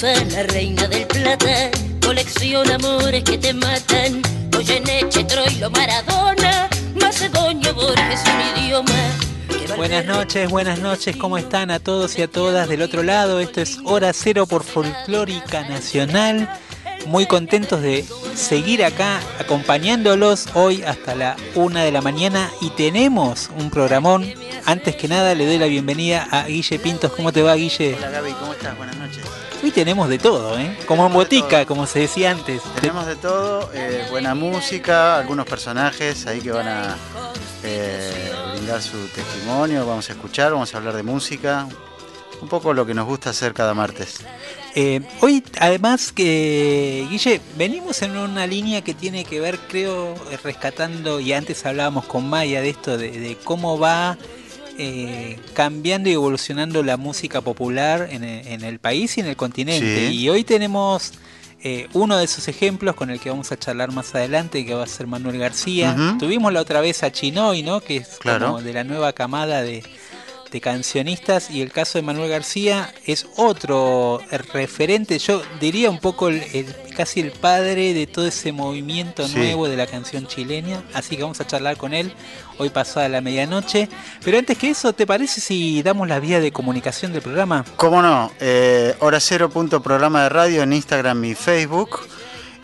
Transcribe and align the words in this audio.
Reina 0.00 0.88
del 0.88 1.06
plata 1.06 1.70
colección 2.04 2.68
amores 2.72 3.22
que 3.22 3.36
te 3.36 3.52
matan. 3.52 4.22
Goyeneche, 4.50 5.22
Troilo, 5.24 5.70
Maradona, 5.70 6.68
Macedonio, 6.98 7.74
Borges, 7.74 8.22
un 8.24 8.64
idioma. 8.64 8.90
Buenas 9.76 10.06
noches, 10.06 10.48
buenas 10.48 10.78
noches, 10.80 11.14
¿cómo 11.16 11.36
están 11.36 11.70
a 11.70 11.78
todos 11.78 12.18
y 12.18 12.22
a 12.22 12.28
todas 12.28 12.68
del 12.68 12.80
otro 12.82 13.02
lado? 13.02 13.38
Esto 13.38 13.60
es 13.60 13.78
Hora 13.84 14.12
Cero 14.14 14.46
por 14.46 14.64
Folclórica 14.64 15.68
Nacional. 15.68 16.48
Muy 17.06 17.26
contentos 17.26 17.82
de 17.82 18.04
seguir 18.34 18.84
acá 18.84 19.20
acompañándolos 19.38 20.48
hoy 20.54 20.82
hasta 20.82 21.14
la 21.14 21.36
una 21.54 21.84
de 21.84 21.92
la 21.92 22.00
mañana 22.00 22.50
y 22.62 22.70
tenemos 22.70 23.50
un 23.58 23.70
programón. 23.70 24.26
Antes 24.64 24.96
que 24.96 25.06
nada 25.06 25.34
le 25.34 25.46
doy 25.46 25.58
la 25.58 25.66
bienvenida 25.66 26.26
a 26.30 26.46
Guille 26.46 26.78
Pintos. 26.78 27.12
¿Cómo 27.12 27.30
te 27.30 27.42
va 27.42 27.54
Guille? 27.54 27.94
Hola 27.98 28.10
Gaby, 28.10 28.32
¿cómo 28.32 28.52
estás? 28.54 28.76
Buenas 28.76 28.96
noches. 28.96 29.51
Hoy 29.62 29.70
tenemos 29.70 30.08
de 30.08 30.18
todo, 30.18 30.58
¿eh? 30.58 30.76
Como 30.86 31.06
en 31.06 31.12
botica, 31.12 31.64
como 31.66 31.86
se 31.86 32.00
decía 32.00 32.32
antes. 32.32 32.62
Tenemos 32.80 33.06
de 33.06 33.14
todo, 33.14 33.70
eh, 33.72 34.04
buena 34.10 34.34
música, 34.34 35.16
algunos 35.16 35.46
personajes 35.46 36.26
ahí 36.26 36.40
que 36.40 36.50
van 36.50 36.66
a 36.66 36.96
eh, 37.62 38.32
brindar 38.54 38.82
su 38.82 38.98
testimonio, 39.14 39.86
vamos 39.86 40.10
a 40.10 40.14
escuchar, 40.14 40.50
vamos 40.50 40.74
a 40.74 40.78
hablar 40.78 40.96
de 40.96 41.04
música, 41.04 41.68
un 42.40 42.48
poco 42.48 42.74
lo 42.74 42.84
que 42.84 42.92
nos 42.92 43.06
gusta 43.06 43.30
hacer 43.30 43.54
cada 43.54 43.72
martes. 43.72 44.24
Eh, 44.74 45.00
hoy, 45.20 45.44
además, 45.60 46.10
que 46.10 47.06
Guille, 47.08 47.40
venimos 47.56 48.02
en 48.02 48.16
una 48.16 48.48
línea 48.48 48.82
que 48.82 48.94
tiene 48.94 49.24
que 49.24 49.38
ver, 49.38 49.60
creo, 49.68 50.16
rescatando, 50.42 51.20
y 51.20 51.34
antes 51.34 51.64
hablábamos 51.64 52.06
con 52.06 52.28
Maya 52.28 52.60
de 52.62 52.70
esto, 52.70 52.98
de 52.98 53.38
cómo 53.44 53.78
va 53.78 54.18
eh, 54.78 55.38
cambiando 55.54 56.08
y 56.08 56.12
evolucionando 56.12 56.82
la 56.82 56.96
música 56.96 57.40
popular 57.40 58.08
en, 58.10 58.24
el 58.24 58.78
país 58.78 59.16
y 59.16 59.20
en 59.20 59.26
el 59.26 59.36
continente. 59.36 60.10
Y 60.10 60.28
hoy 60.28 60.44
tenemos 60.44 61.12
eh, 61.62 61.88
uno 61.92 62.16
de 62.16 62.24
esos 62.24 62.48
ejemplos 62.48 62.94
con 62.94 63.10
el 63.10 63.20
que 63.20 63.30
vamos 63.30 63.52
a 63.52 63.58
charlar 63.58 63.92
más 63.92 64.14
adelante, 64.14 64.64
que 64.64 64.74
va 64.74 64.84
a 64.84 64.86
ser 64.86 65.06
Manuel 65.06 65.38
García. 65.38 66.16
Tuvimos 66.18 66.52
la 66.52 66.60
otra 66.60 66.80
vez 66.80 67.02
a 67.02 67.12
Chinoy, 67.12 67.62
¿no? 67.62 67.80
que 67.80 67.98
es 67.98 68.18
como 68.22 68.60
de 68.60 68.72
la 68.72 68.84
nueva 68.84 69.12
camada 69.12 69.62
de, 69.62 69.82
de 70.52 70.60
cancionistas 70.60 71.50
y 71.50 71.62
el 71.62 71.72
caso 71.72 71.98
de 71.98 72.02
Manuel 72.02 72.28
García 72.28 72.92
es 73.06 73.26
otro 73.36 74.20
referente, 74.52 75.18
yo 75.18 75.42
diría 75.60 75.90
un 75.90 75.98
poco 75.98 76.28
el, 76.28 76.66
casi 76.94 77.20
el 77.20 77.32
padre 77.32 77.94
de 77.94 78.06
todo 78.06 78.26
ese 78.26 78.52
movimiento 78.52 79.26
nuevo 79.28 79.68
de 79.68 79.76
la 79.76 79.86
canción 79.86 80.26
chilena, 80.26 80.82
así 80.92 81.16
que 81.16 81.22
vamos 81.22 81.40
a 81.40 81.46
charlar 81.46 81.76
con 81.78 81.94
él 81.94 82.12
hoy 82.58 82.70
pasada 82.70 83.08
la 83.08 83.20
medianoche. 83.20 83.88
Pero 84.24 84.38
antes 84.38 84.58
que 84.58 84.70
eso, 84.70 84.92
¿te 84.92 85.06
parece 85.06 85.40
si 85.40 85.82
damos 85.82 86.06
la 86.06 86.20
vía 86.20 86.40
de 86.40 86.52
comunicación 86.52 87.12
del 87.12 87.22
programa? 87.22 87.64
¿Cómo 87.76 88.02
no? 88.02 88.30
Eh, 88.38 88.94
hora 89.00 89.20
cero 89.20 89.48
punto 89.48 89.82
programa 89.82 90.24
de 90.24 90.28
radio 90.28 90.62
en 90.62 90.72
Instagram 90.74 91.24
y 91.24 91.34
Facebook. 91.34 92.00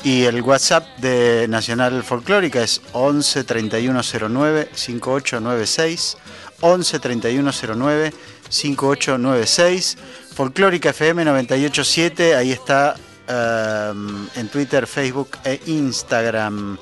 Y 0.05 0.25
el 0.25 0.43
WhatsApp 0.43 0.87
de 0.99 1.49
Nacional 1.49 2.05
Folclórica 2.05 2.63
es 2.63 2.81
11 2.93 3.43
3109 3.43 4.69
5896. 4.73 6.17
11 6.61 6.99
3109 6.99 8.13
5896. 8.49 9.99
Folclórica 10.35 10.91
FM 10.91 11.25
987, 11.25 12.37
ahí 12.37 12.53
está 12.53 12.95
em, 13.27 14.29
en 14.37 14.49
Twitter, 14.49 14.87
Facebook 14.87 15.31
e 15.45 15.61
Instagram. 15.67 16.79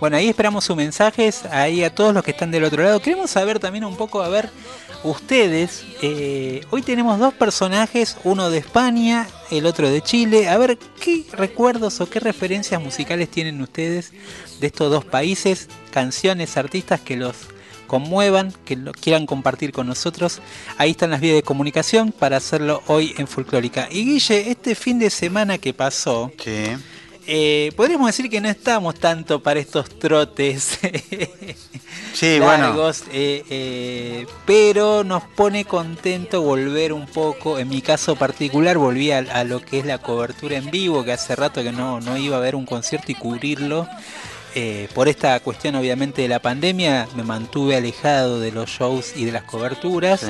Bueno, 0.00 0.16
ahí 0.16 0.28
esperamos 0.28 0.64
sus 0.64 0.76
mensajes, 0.76 1.44
ahí 1.46 1.82
a 1.82 1.92
todos 1.92 2.14
los 2.14 2.22
que 2.22 2.30
están 2.30 2.52
del 2.52 2.64
otro 2.64 2.84
lado. 2.84 3.00
Queremos 3.00 3.30
saber 3.30 3.58
también 3.58 3.84
un 3.84 3.96
poco, 3.96 4.22
a 4.22 4.28
ver, 4.28 4.48
ustedes, 5.02 5.84
eh, 6.02 6.64
hoy 6.70 6.82
tenemos 6.82 7.18
dos 7.18 7.34
personajes, 7.34 8.16
uno 8.22 8.48
de 8.48 8.58
España, 8.58 9.26
el 9.50 9.66
otro 9.66 9.90
de 9.90 10.00
Chile. 10.00 10.48
A 10.48 10.56
ver, 10.56 10.78
¿qué 11.00 11.24
recuerdos 11.32 12.00
o 12.00 12.08
qué 12.08 12.20
referencias 12.20 12.80
musicales 12.80 13.28
tienen 13.28 13.60
ustedes 13.60 14.12
de 14.60 14.66
estos 14.68 14.88
dos 14.92 15.04
países? 15.04 15.68
Canciones, 15.90 16.56
artistas 16.56 17.00
que 17.00 17.16
los 17.16 17.48
conmuevan, 17.88 18.54
que 18.64 18.76
lo 18.76 18.92
quieran 18.92 19.26
compartir 19.26 19.72
con 19.72 19.88
nosotros. 19.88 20.40
Ahí 20.76 20.92
están 20.92 21.10
las 21.10 21.20
vías 21.20 21.34
de 21.34 21.42
comunicación 21.42 22.12
para 22.12 22.36
hacerlo 22.36 22.82
hoy 22.86 23.14
en 23.18 23.26
Folclórica. 23.26 23.88
Y 23.90 24.04
Guille, 24.04 24.50
este 24.50 24.76
fin 24.76 25.00
de 25.00 25.10
semana 25.10 25.58
que 25.58 25.74
pasó, 25.74 26.30
eh, 27.30 27.72
podríamos 27.76 28.06
decir 28.06 28.30
que 28.30 28.40
no 28.40 28.48
estamos 28.48 28.94
tanto 28.94 29.42
para 29.42 29.60
estos 29.60 29.98
trotes 29.98 30.78
sí, 32.14 32.38
largos, 32.38 33.04
eh, 33.12 33.44
eh, 33.50 34.26
pero 34.46 35.04
nos 35.04 35.24
pone 35.24 35.66
contento 35.66 36.40
volver 36.40 36.94
un 36.94 37.04
poco, 37.04 37.58
en 37.58 37.68
mi 37.68 37.82
caso 37.82 38.16
particular, 38.16 38.78
volví 38.78 39.10
a, 39.10 39.18
a, 39.18 39.44
lo 39.44 39.60
que 39.60 39.80
es 39.80 39.84
la 39.84 39.98
cobertura 39.98 40.56
en 40.56 40.70
vivo, 40.70 41.04
que 41.04 41.12
hace 41.12 41.36
rato 41.36 41.62
que 41.62 41.70
no, 41.70 42.00
no 42.00 42.16
iba 42.16 42.38
a 42.38 42.40
ver 42.40 42.54
un 42.54 42.64
concierto 42.64 43.12
y 43.12 43.14
cubrirlo. 43.14 43.86
Eh, 44.60 44.88
por 44.92 45.08
esta 45.08 45.38
cuestión 45.38 45.76
obviamente 45.76 46.22
de 46.22 46.26
la 46.26 46.40
pandemia 46.40 47.06
me 47.14 47.22
mantuve 47.22 47.76
alejado 47.76 48.40
de 48.40 48.50
los 48.50 48.68
shows 48.68 49.12
y 49.14 49.24
de 49.24 49.30
las 49.30 49.44
coberturas. 49.44 50.26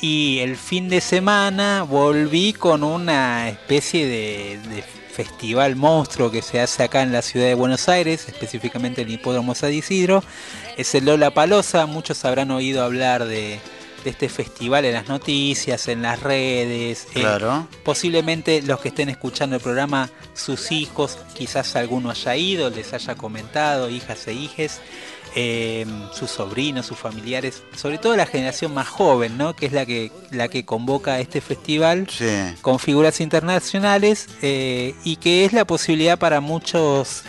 Y 0.00 0.38
el 0.38 0.56
fin 0.56 0.88
de 0.88 1.00
semana 1.00 1.82
volví 1.82 2.52
con 2.52 2.84
una 2.84 3.48
especie 3.48 4.06
de, 4.06 4.84
festival 5.10 5.74
monstruo 5.74 6.30
que 6.30 6.42
se 6.42 6.60
hace 6.60 6.84
acá 6.84 7.02
en 7.02 7.10
la 7.10 7.22
ciudad 7.22 7.46
de 7.46 7.54
Buenos 7.54 7.88
Aires, 7.88 8.28
específicamente 8.28 9.00
en 9.00 9.08
el 9.08 9.14
Hipódromo 9.14 9.56
San 9.56 9.72
Isidro. 9.72 10.22
Es 10.76 10.94
el 10.94 11.06
Lola 11.06 11.32
Palosa, 11.32 11.86
muchos 11.86 12.24
habrán 12.24 12.52
oído 12.52 12.84
hablar 12.84 13.24
de, 13.24 13.58
de 14.06 14.10
este 14.10 14.28
festival 14.28 14.84
en 14.84 14.94
las 14.94 15.08
noticias, 15.08 15.88
en 15.88 16.02
las 16.02 16.22
redes. 16.22 17.08
Eh, 17.16 17.20
claro. 17.20 17.66
posiblemente 17.84 18.62
los 18.62 18.78
que 18.78 18.88
estén 18.88 19.08
escuchando 19.08 19.56
el 19.56 19.62
programa, 19.62 20.10
sus 20.32 20.70
hijos, 20.70 21.18
quizás 21.34 21.74
alguno 21.74 22.10
haya 22.10 22.36
ido, 22.36 22.70
les 22.70 22.92
haya 22.94 23.16
comentado, 23.16 23.90
hijas 23.90 24.28
e 24.28 24.32
hijes. 24.32 24.80
Em, 25.38 25.88
sus 26.14 26.30
sobrinos, 26.30 26.86
sus 26.86 26.96
familiares, 26.96 27.62
sobre 27.76 27.98
todo 27.98 28.16
la 28.16 28.24
generación 28.24 28.72
más 28.72 28.88
joven, 28.88 29.36
¿no? 29.36 29.54
que 29.54 29.66
es 29.66 29.72
la 29.72 29.84
que, 29.84 30.10
la 30.30 30.48
que 30.48 30.64
convoca 30.64 31.20
este 31.20 31.42
festival 31.42 32.08
con 32.62 32.78
figuras 32.78 33.20
internacionales 33.20 34.28
eh, 34.40 34.94
y 35.04 35.16
que 35.16 35.44
es 35.44 35.52
la 35.52 35.66
posibilidad 35.66 36.18
para 36.18 36.40
muchos, 36.40 37.24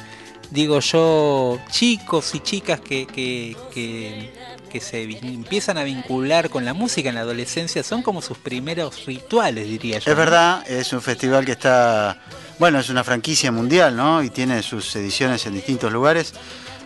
digo 0.52 0.80
yo, 0.80 1.60
chicos 1.70 2.34
y 2.34 2.40
chicas 2.40 2.80
que, 2.80 3.08
que, 3.08 3.58
que 3.74 4.32
que 4.68 4.80
se 4.80 5.04
empiezan 5.04 5.78
a 5.78 5.84
vincular 5.84 6.50
con 6.50 6.66
la 6.66 6.74
música 6.74 7.10
en 7.10 7.16
la 7.16 7.22
adolescencia 7.22 7.84
son 7.84 8.04
como 8.04 8.22
sus 8.22 8.38
primeros 8.38 9.06
rituales, 9.06 9.68
diría 9.68 10.00
yo. 10.00 10.12
Es 10.12 10.18
verdad, 10.18 10.70
es 10.70 10.94
un 10.94 11.02
festival 11.02 11.46
que 11.46 11.54
está, 11.54 12.18
bueno, 12.60 12.80
es 12.80 12.90
una 12.90 13.04
franquicia 13.04 13.52
mundial, 13.52 13.96
¿no? 13.96 14.24
Y 14.24 14.30
tiene 14.30 14.62
sus 14.64 14.96
ediciones 14.96 15.46
en 15.46 15.54
distintos 15.54 15.92
lugares. 15.92 16.34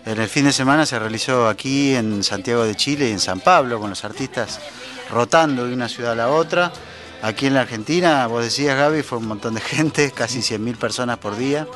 En 0.05 0.19
el 0.19 0.27
fin 0.27 0.45
de 0.45 0.53
semana 0.53 0.85
se 0.85 0.97
realizó 0.97 1.47
aquí 1.47 1.95
en 1.95 2.23
Santiago 2.23 2.63
de 2.63 2.75
Chile 2.75 3.09
y 3.09 3.11
en 3.11 3.19
San 3.19 3.39
Pablo, 3.39 3.79
con 3.79 3.89
los 3.91 4.03
artistas 4.03 4.59
rotando 5.11 5.67
de 5.67 5.73
una 5.73 5.87
ciudad 5.87 6.13
a 6.13 6.15
la 6.15 6.29
otra. 6.29 6.71
Aquí 7.21 7.45
en 7.45 7.53
la 7.53 7.61
Argentina, 7.61 8.25
vos 8.25 8.43
decías 8.43 8.75
Gaby, 8.75 9.03
fue 9.03 9.19
un 9.19 9.27
montón 9.27 9.53
de 9.53 9.61
gente, 9.61 10.11
casi 10.11 10.39
100.000 10.39 10.77
personas 10.77 11.17
por 11.19 11.37
día. 11.37 11.67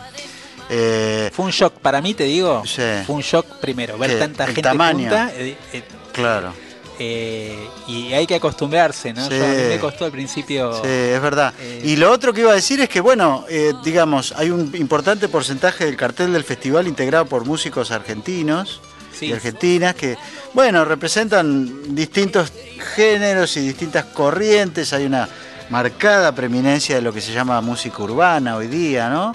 Eh, 0.69 1.29
fue 1.33 1.45
un 1.45 1.51
shock 1.51 1.73
para 1.75 2.01
mí, 2.01 2.13
te 2.13 2.23
digo. 2.23 2.63
Fue 3.05 3.15
un 3.15 3.21
shock 3.21 3.45
primero, 3.59 3.97
ver 3.97 4.17
tanta 4.19 4.45
gente 4.45 4.61
tamaño. 4.61 5.11
Eh, 5.35 5.55
eh, 5.73 5.83
claro. 6.11 6.53
y 6.99 8.13
hay 8.13 8.25
que 8.25 8.35
acostumbrarse, 8.35 9.13
¿no? 9.13 9.25
a 9.25 9.29
mí 9.29 9.37
me 9.69 9.79
costó 9.79 10.05
al 10.05 10.11
principio. 10.11 10.73
Sí, 10.73 10.87
es 10.87 11.21
verdad. 11.21 11.53
y 11.83 11.95
lo 11.95 12.11
otro 12.11 12.33
que 12.33 12.41
iba 12.41 12.51
a 12.51 12.55
decir 12.55 12.79
es 12.81 12.89
que, 12.89 13.01
bueno, 13.01 13.45
digamos, 13.83 14.33
hay 14.37 14.49
un 14.49 14.71
importante 14.75 15.27
porcentaje 15.27 15.85
del 15.85 15.97
cartel 15.97 16.33
del 16.33 16.43
festival 16.43 16.87
integrado 16.87 17.25
por 17.25 17.45
músicos 17.45 17.91
argentinos 17.91 18.81
y 19.21 19.31
argentinas 19.31 19.95
que, 19.95 20.17
bueno, 20.53 20.83
representan 20.83 21.95
distintos 21.95 22.51
géneros 22.95 23.55
y 23.57 23.61
distintas 23.61 24.05
corrientes. 24.05 24.93
Hay 24.93 25.05
una 25.05 25.27
marcada 25.69 26.33
preeminencia 26.33 26.95
de 26.95 27.01
lo 27.01 27.13
que 27.13 27.21
se 27.21 27.33
llama 27.33 27.59
música 27.61 28.03
urbana 28.03 28.55
hoy 28.55 28.67
día, 28.67 29.09
¿no? 29.09 29.33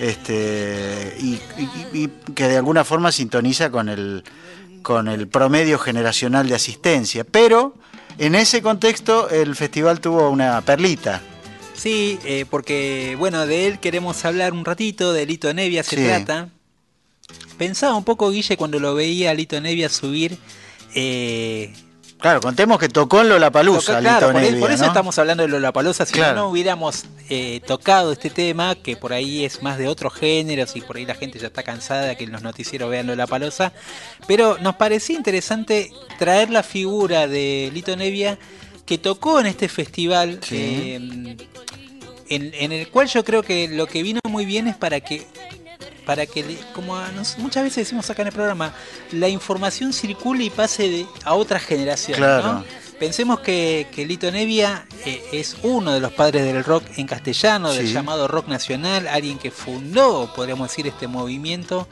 Este, 0.00 1.14
y, 1.20 2.08
que 2.34 2.48
de 2.48 2.56
alguna 2.56 2.84
forma 2.84 3.12
sintoniza 3.12 3.70
con 3.70 3.88
el, 3.88 4.24
con 4.82 5.08
el 5.08 5.28
promedio 5.28 5.78
generacional 5.78 6.48
de 6.48 6.54
asistencia. 6.54 7.24
Pero 7.24 7.74
en 8.18 8.34
ese 8.34 8.62
contexto 8.62 9.28
el 9.28 9.54
festival 9.54 10.00
tuvo 10.00 10.30
una 10.30 10.60
perlita. 10.62 11.20
Sí, 11.74 12.18
eh, 12.24 12.46
porque 12.48 13.16
bueno, 13.18 13.46
de 13.46 13.66
él 13.66 13.78
queremos 13.78 14.24
hablar 14.24 14.52
un 14.52 14.64
ratito, 14.64 15.12
de 15.12 15.26
Lito 15.26 15.52
Nevia 15.54 15.82
se 15.82 15.96
trata. 15.96 16.48
Pensaba 17.58 17.94
un 17.94 18.04
poco, 18.04 18.30
Guille, 18.30 18.56
cuando 18.56 18.80
lo 18.80 18.94
veía 18.94 19.30
a 19.30 19.34
Lito 19.34 19.60
Nevia 19.60 19.88
subir. 19.88 20.38
Eh, 20.94 21.72
Claro, 22.20 22.40
contemos 22.40 22.78
que 22.78 22.88
tocó 22.88 23.22
en 23.22 23.30
Lollapalooza. 23.30 23.98
claro, 24.00 24.32
por, 24.32 24.60
por, 24.60 24.70
eso 24.70 24.84
estamos 24.84 25.18
hablando 25.18 25.42
de 25.42 25.48
Lollapalooza. 25.48 26.04
Si 26.04 26.20
no, 26.20 26.48
hubiéramos 26.48 27.06
eh, 27.30 27.60
tocado 27.66 28.12
este 28.12 28.28
tema, 28.28 28.74
que 28.74 28.96
por 28.96 29.12
ahí 29.12 29.44
es 29.44 29.62
más 29.62 29.78
de 29.78 29.88
otros 29.88 30.12
géneros 30.14 30.76
y 30.76 30.82
por 30.82 30.96
ahí 30.96 31.06
la 31.06 31.14
gente 31.14 31.38
ya 31.38 31.46
está 31.46 31.62
cansada 31.62 32.02
de 32.02 32.16
que 32.16 32.24
en 32.24 32.32
los 32.32 32.42
noticieros 32.42 32.90
vean 32.90 33.06
Lollapalooza. 33.06 33.72
Pero 34.26 34.58
nos 34.60 34.76
parecía 34.76 35.16
interesante 35.16 35.90
traer 36.18 36.50
la 36.50 36.62
figura 36.62 37.26
de 37.26 37.70
Lito 37.72 37.96
Nevia 37.96 38.38
que 38.84 38.98
tocó 38.98 39.40
en 39.40 39.46
este 39.46 39.68
festival. 39.68 40.40
Eh, 40.50 41.36
en 42.32 42.70
el 42.70 42.88
cual 42.90 43.08
yo 43.08 43.24
creo 43.24 43.42
que 43.42 43.66
lo 43.66 43.88
que 43.88 44.04
vino 44.04 44.20
muy 44.28 44.44
bien 44.44 44.68
es 44.68 44.76
para 44.76 45.00
que 45.00 45.26
para 46.10 46.26
que, 46.26 46.58
como 46.74 47.00
muchas 47.38 47.62
veces 47.62 47.76
decimos 47.76 48.10
acá 48.10 48.22
en 48.22 48.28
el 48.28 48.34
programa, 48.34 48.74
la 49.12 49.28
información 49.28 49.92
circule 49.92 50.42
y 50.42 50.50
pase 50.50 51.06
a 51.22 51.34
otra 51.34 51.60
generación. 51.60 52.64
Pensemos 52.98 53.38
que, 53.38 53.86
Lito 53.96 54.28
Nevia 54.32 54.86
eh, 55.06 55.22
es 55.30 55.58
uno 55.62 55.92
de 55.92 56.00
los 56.00 56.12
padres 56.12 56.42
del 56.42 56.64
rock 56.64 56.82
en 56.96 57.06
castellano, 57.06 57.72
del 57.72 57.92
llamado 57.92 58.26
rock 58.26 58.48
nacional, 58.48 59.06
alguien 59.06 59.38
que 59.38 59.52
fundó, 59.52 60.32
podríamos 60.34 60.68
decir, 60.68 60.88
este 60.88 61.06
movimiento 61.06 61.86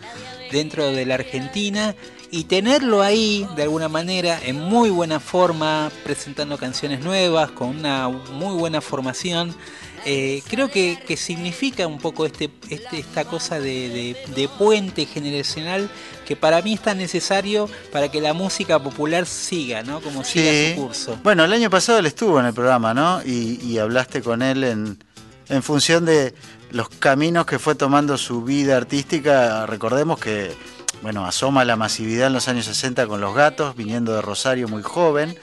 dentro 0.51 0.91
de 0.91 1.07
la 1.07 1.15
Argentina 1.15 1.95
y 2.33 2.43
tenerlo 2.45 3.03
ahí 3.03 3.47
de 3.55 3.63
alguna 3.63 3.89
manera 3.89 4.41
en 4.45 4.59
muy 4.59 4.91
buena 4.91 5.21
forma, 5.21 5.93
presentando 6.03 6.59
canciones 6.59 7.05
nuevas, 7.05 7.53
con 7.53 7.69
una 7.69 8.09
muy 8.09 8.57
buena 8.57 8.81
formación. 8.81 9.55
Eh, 10.05 10.43
creo 10.49 10.71
que, 10.71 11.17
significa 11.17 11.87
un 11.87 11.99
poco 11.99 12.27
este, 12.27 12.51
este 12.71 12.99
esta 12.99 13.25
cosa 13.25 13.61
de, 13.61 14.17
puente 14.59 15.07
generacional 15.07 15.91
que 16.27 16.37
para 16.37 16.63
mí 16.63 16.75
es 16.75 16.83
tan 16.83 16.99
necesario 16.99 17.69
para 17.93 18.11
que 18.11 18.21
la 18.21 18.33
música 18.33 18.83
popular 18.83 19.27
siga, 19.27 19.83
¿no? 19.83 20.01
Como 20.01 20.25
siga 20.25 20.75
su 20.75 20.83
curso. 20.83 21.19
Bueno, 21.23 21.45
el 21.45 21.53
año 21.53 21.71
pasado 21.71 21.99
él 21.99 22.07
estuvo 22.07 22.39
en 22.41 22.47
el 22.47 22.55
programa, 22.55 22.95
¿no? 22.95 23.23
Y, 23.25 23.79
hablaste 23.79 24.23
con 24.23 24.43
él 24.43 24.65
en, 24.65 25.05
en 25.49 25.63
función 25.63 26.05
de 26.05 26.35
los 26.71 26.89
caminos 26.89 27.47
que 27.47 27.59
fue 27.59 27.75
tomando 27.75 28.19
su 28.19 28.43
vida 28.43 28.77
artística. 28.77 29.67
Recordemos 29.67 30.19
que, 30.19 30.53
bueno, 31.03 31.25
asoma 31.27 31.65
la 31.65 31.77
masividad 31.77 32.27
en 32.27 32.33
los 32.35 32.49
años 32.49 32.67
60 32.67 33.07
con 33.07 33.21
los 33.21 33.35
gatos, 33.35 33.77
viniendo 33.77 34.15
de 34.15 34.23
Rosario 34.23 34.69
muy 34.69 34.83
joven, 34.83 35.37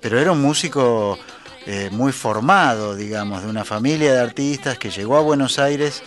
pero 0.00 0.18
era 0.18 0.32
un 0.32 0.40
músico 0.40 1.18
eh, 1.66 1.88
muy 1.92 2.12
formado, 2.12 2.96
digamos, 2.96 3.42
de 3.42 3.48
una 3.48 3.64
familia 3.64 4.12
de 4.12 4.20
artistas 4.20 4.78
que 4.78 4.90
llegó 4.90 5.16
a 5.16 5.20
Buenos 5.20 5.58
Aires 5.58 6.02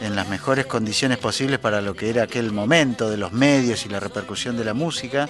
en 0.00 0.14
las 0.14 0.28
mejores 0.28 0.66
condiciones 0.66 1.18
posibles 1.18 1.58
para 1.58 1.80
lo 1.80 1.94
que 1.94 2.10
era 2.10 2.24
aquel 2.24 2.52
momento 2.52 3.10
de 3.10 3.16
los 3.16 3.32
medios 3.32 3.84
y 3.84 3.88
la 3.88 4.00
repercusión 4.00 4.56
de 4.56 4.64
la 4.64 4.74
música 4.74 5.28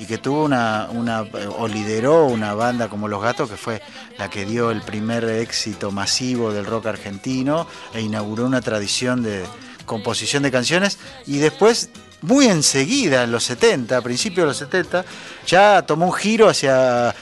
y 0.00 0.06
que 0.06 0.18
tuvo 0.18 0.44
una, 0.44 0.88
una 0.90 1.22
o 1.56 1.68
lideró 1.68 2.26
una 2.26 2.54
banda 2.54 2.88
como 2.88 3.06
Los 3.06 3.22
Gatos 3.22 3.50
que 3.50 3.56
fue 3.56 3.82
la 4.16 4.28
que 4.28 4.44
dio 4.44 4.70
el 4.70 4.82
primer 4.82 5.24
éxito 5.24 5.90
masivo 5.90 6.52
del 6.52 6.66
rock 6.66 6.86
argentino 6.86 7.66
e 7.94 8.00
inauguró 8.00 8.46
una 8.46 8.60
tradición 8.60 9.22
de 9.22 9.44
composición 9.86 10.42
de 10.42 10.50
canciones 10.50 10.98
y 11.26 11.38
después 11.38 11.90
muy 12.20 12.46
enseguida 12.46 13.22
en 13.22 13.30
los 13.30 13.44
70, 13.44 13.96
a 13.96 14.02
principios 14.02 14.44
de 14.44 14.48
los 14.48 14.56
70, 14.56 15.04
ya 15.46 15.82
tomó 15.82 16.06
un 16.06 16.12
giro 16.12 16.48
hacia 16.48 17.14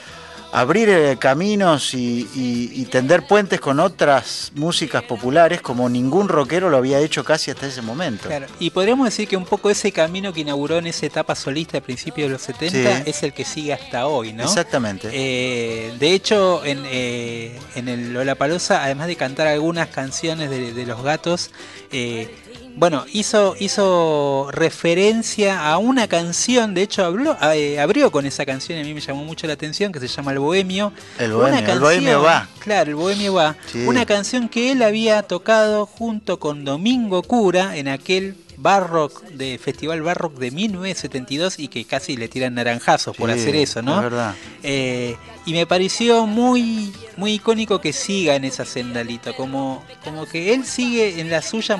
abrir 0.53 0.89
eh, 0.89 1.17
caminos 1.19 1.95
y, 1.95 2.87
tender 2.91 3.27
puentes 3.27 3.61
con 3.61 3.81
otras 3.81 4.53
músicas 4.55 5.03
populares 5.03 5.61
como 5.61 5.89
ningún 5.89 6.29
rockero 6.29 6.71
lo 6.71 6.77
había 6.77 7.01
hecho 7.01 7.25
casi 7.25 7.51
hasta 7.51 7.67
ese 7.67 7.83
momento. 7.83 8.29
Y 8.59 8.71
podríamos 8.71 9.07
decir 9.07 9.29
que 9.29 9.37
un 9.37 9.45
poco 9.45 9.71
ese 9.71 9.93
camino 9.93 10.33
que 10.33 10.41
inauguró 10.41 10.79
en 10.79 10.87
esa 10.87 11.05
etapa 11.07 11.35
solista 11.35 11.79
a 11.79 11.81
principios 11.81 12.29
de 12.29 12.33
los 12.33 12.43
70 12.43 13.01
es 13.01 13.23
el 13.23 13.33
que 13.33 13.45
sigue 13.45 13.73
hasta 13.73 14.07
hoy, 14.07 14.33
¿no? 14.33 14.45
Exactamente. 14.45 15.11
Eh, 15.13 15.93
de 15.99 16.13
hecho, 16.13 16.65
en, 16.65 16.85
eh, 16.87 17.59
en 17.75 17.89
el 17.89 18.13
Lollapalooza, 18.13 18.85
además 18.85 19.09
de 19.09 19.17
cantar 19.17 19.49
algunas 19.49 19.89
canciones 19.89 20.49
de, 20.49 20.73
de 20.73 20.87
Los 20.87 21.03
Gatos, 21.03 21.51
eh, 21.93 22.35
bueno, 22.77 23.07
hizo, 23.13 23.57
hizo 23.59 24.49
referencia 24.53 25.67
a 25.67 25.79
una 25.79 26.09
canción, 26.09 26.75
de 26.75 26.83
hecho 26.83 27.05
habló, 27.05 27.37
eh, 27.55 27.81
abrió 27.81 28.13
con 28.13 28.27
esa 28.27 28.45
canción 28.45 28.79
y 28.79 28.83
a 28.83 28.85
mí 28.85 28.93
me 28.93 29.01
llamó 29.01 29.25
mucho 29.25 29.47
la 29.47 29.55
atención, 29.55 29.93
que 29.93 29.99
se 29.99 30.09
llama 30.09 30.33
El 30.33 30.41
Bohemio. 30.41 30.93
El 31.19 31.33
Bohemio, 31.33 32.23
va. 32.23 32.49
Claro, 32.59 32.91
El 32.91 32.97
Bohemio 32.97 33.35
va. 33.35 33.57
Una 33.87 34.05
canción 34.05 34.49
que 34.51 34.73
él 34.73 34.83
había 34.83 35.23
tocado 35.23 35.87
junto 35.87 36.39
con 36.39 36.65
Domingo 36.65 37.23
Cura 37.23 37.77
en 37.77 37.89
aquel 37.89 38.37
Barrock 38.57 39.23
de 39.31 39.59
Festival 39.59 40.03
Barrock 40.03 40.35
de 40.39 40.51
1972 40.51 41.59
y 41.59 41.69
que 41.69 41.85
casi 41.85 42.17
le 42.17 42.29
tiran 42.29 42.55
naranjazos 42.55 43.17
por 43.17 43.31
hacer 43.31 43.57
eso, 43.57 43.83
¿no? 43.83 43.97
Es 43.97 44.03
verdad. 44.03 44.35
Eh, 44.63 45.17
y 45.45 45.53
me 45.53 45.67
pareció 45.67 46.27
muy 46.27 46.93
muy 47.17 47.35
icónico 47.35 47.81
que 47.81 47.93
siga 47.93 48.35
en 48.35 48.45
esa 48.45 48.65
sendalita, 48.65 49.35
como 49.35 49.85
como 50.05 50.27
que 50.27 50.55
él 50.55 50.65
sigue 50.65 51.21
en 51.21 51.31
la 51.31 51.43
suya 51.43 51.79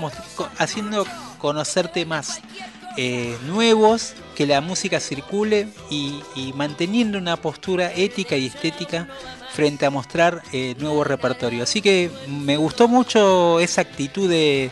haciendo 0.59 1.07
conocer 1.39 1.89
temas 1.89 2.41
eh, 2.99 3.37
nuevos, 3.47 4.15
que 4.35 4.47
la 4.47 4.63
música 4.63 5.01
circule 5.01 5.69
y, 5.91 6.23
manteniendo 6.55 7.19
una 7.19 7.37
postura 7.37 7.93
ética 7.93 8.37
y 8.37 8.47
estética 8.47 9.07
frente 9.53 9.85
a 9.85 9.91
mostrar 9.91 10.43
eh, 10.53 10.75
nuevo 10.79 11.05
repertorio. 11.05 11.63
Así 11.63 11.83
que 11.83 12.11
me 12.27 12.57
gustó 12.57 12.89
mucho 12.89 13.61
esa 13.61 13.83
actitud 13.83 14.31
de 14.31 14.71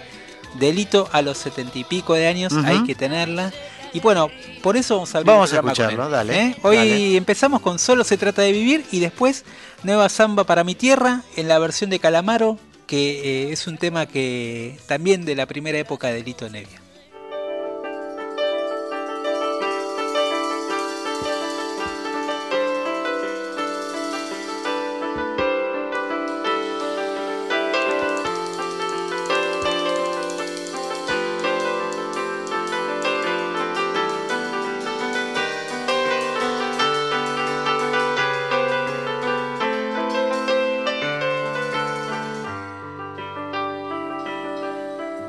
delito 0.58 1.08
a 1.12 1.22
los 1.22 1.38
setenta 1.38 1.78
y 1.78 1.84
pico 1.84 2.14
de 2.14 2.26
años, 2.26 2.52
hay 2.64 2.84
que 2.84 2.94
tenerla. 2.94 3.52
Y 3.92 4.00
bueno, 4.00 4.28
por 4.62 4.76
eso 4.76 4.94
vamos 4.96 5.14
a 5.14 5.18
hablar 5.18 5.36
Vamos 5.36 5.52
a 5.52 5.56
escucharlo, 5.56 6.08
dale. 6.08 6.40
¿eh? 6.40 6.56
Hoy 6.62 7.16
empezamos 7.16 7.60
con 7.60 7.78
Solo 7.78 8.02
se 8.02 8.16
trata 8.16 8.42
de 8.42 8.50
vivir 8.50 8.84
y 8.90 8.98
después 8.98 9.44
Nueva 9.84 10.08
Samba 10.08 10.44
para 10.44 10.64
mi 10.64 10.74
tierra 10.74 11.22
en 11.36 11.46
la 11.46 11.60
versión 11.60 11.90
de 11.90 12.00
Calamaro, 12.00 12.58
que 12.88 13.46
eh, 13.46 13.52
es 13.52 13.68
un 13.68 13.78
tema 13.78 14.06
que 14.06 14.78
también 14.86 15.24
de 15.24 15.36
la 15.36 15.46
primera 15.46 15.78
época 15.78 16.08
de 16.08 16.22
Lito 16.24 16.50
Nevia. 16.50 16.83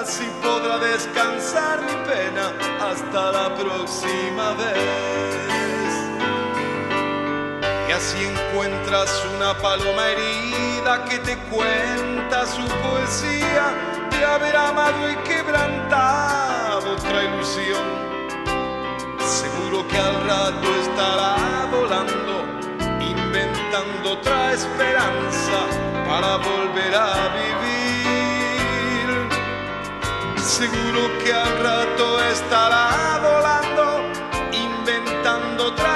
así 0.00 0.28
podrá 0.42 0.78
descansar 0.78 1.80
mi 1.82 1.94
pena 2.10 2.52
hasta 2.80 3.32
la 3.32 3.54
próxima 3.54 4.52
vez. 4.54 5.92
Y 7.88 7.92
así 7.92 8.24
encuentras 8.24 9.10
una 9.36 9.54
paloma 9.58 10.06
herida 10.08 11.04
que 11.04 11.18
te 11.18 11.36
cuenta 11.50 12.46
su 12.46 12.66
poesía 12.84 13.66
de 14.10 14.24
haber 14.24 14.56
amado 14.56 15.10
y 15.10 15.16
quebrantado 15.28 16.92
otra 16.92 17.24
ilusión. 17.24 17.84
Seguro 19.20 19.86
que 19.88 19.98
al 19.98 20.26
rato 20.26 20.68
estará 20.82 21.66
volando 21.70 22.26
inventando 23.00 24.12
otra 24.12 24.52
esperanza 24.52 25.58
para 26.08 26.36
volver 26.36 26.94
a 26.94 27.28
vivir. 27.34 27.75
Seguro 30.56 31.18
que 31.22 31.34
al 31.34 31.58
rato 31.62 32.18
estará 32.32 33.20
volando, 33.22 34.10
inventando 34.54 35.66
otra 35.66 35.95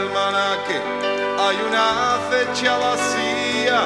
almanaque 0.00 0.78
hay 1.46 1.56
una 1.70 2.18
fecha 2.30 2.76
vacía, 2.76 3.80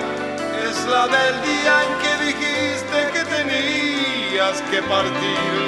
es 0.68 0.76
la 0.86 1.06
del 1.06 1.34
día 1.42 1.74
en 1.84 1.92
que 2.02 2.12
dijiste 2.26 2.98
que 3.14 3.22
tenías 3.36 4.56
que 4.70 4.80
partir. 4.82 5.60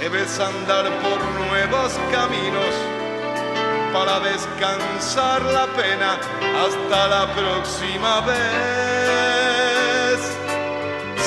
Debes 0.00 0.38
andar 0.40 0.84
por 1.04 1.18
nuevos 1.46 1.92
caminos 2.10 2.74
para 3.92 4.20
descansar 4.20 5.42
la 5.42 5.66
pena 5.80 6.18
hasta 6.64 7.08
la 7.08 7.24
próxima 7.34 8.20
vez. 8.22 10.20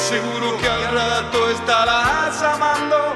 Seguro 0.10 0.58
que 0.60 0.70
al 0.70 0.86
rato 0.94 1.50
estarás 1.50 2.42
amando, 2.42 3.16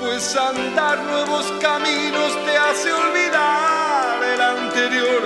Pues 0.00 0.34
andar 0.36 0.98
nuevos 1.04 1.52
caminos 1.60 2.32
te 2.46 2.56
hace 2.56 2.90
olvidar 2.90 4.22
el 4.24 4.40
anterior. 4.40 5.22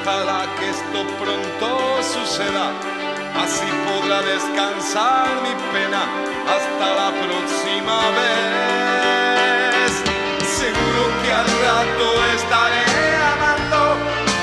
Ojalá 0.00 0.46
que 0.58 0.70
esto 0.70 1.06
pronto 1.20 2.02
suceda, 2.02 2.72
así 3.44 3.66
podrá 3.86 4.22
descansar 4.22 5.28
mi 5.42 5.54
pena 5.72 6.02
hasta 6.54 6.86
la 7.00 7.10
próxima 7.24 7.98
vez. 8.18 9.92
Seguro 10.48 11.02
que 11.22 11.30
al 11.32 11.48
rato 11.66 12.06
estaré 12.36 13.16
amando, 13.34 13.80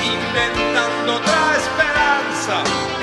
inventando 0.04 1.16
otra 1.16 1.56
esperanza 1.56 2.93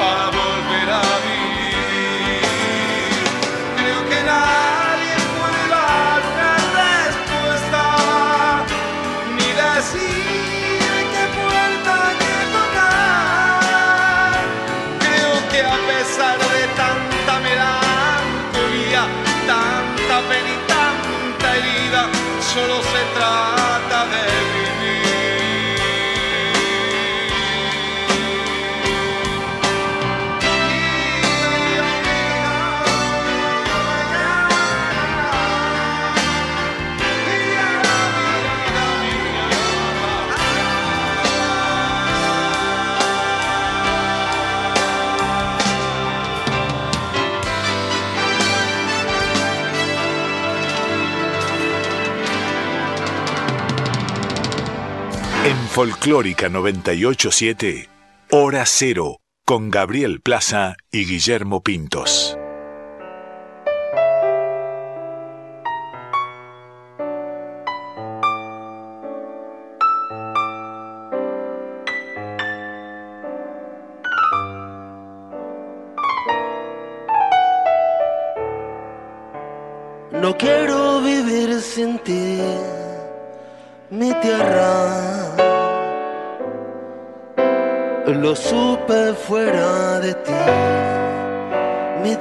Folclórica 55.71 56.49
987, 56.49 57.87
Hora 58.29 58.65
Cero, 58.65 59.21
con 59.45 59.69
Gabriel 59.69 60.19
Plaza 60.19 60.75
y 60.91 61.05
Guillermo 61.05 61.63
Pintos. 61.63 62.37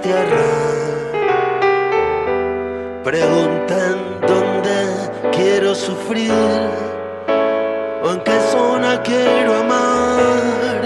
Tierra. 0.03 0.47
Preguntan 3.05 3.97
dónde 4.27 4.77
quiero 5.33 5.75
sufrir, 5.75 6.33
o 8.03 8.11
en 8.11 8.21
qué 8.21 8.39
zona 8.53 9.03
quiero 9.03 9.57
amar, 9.57 10.81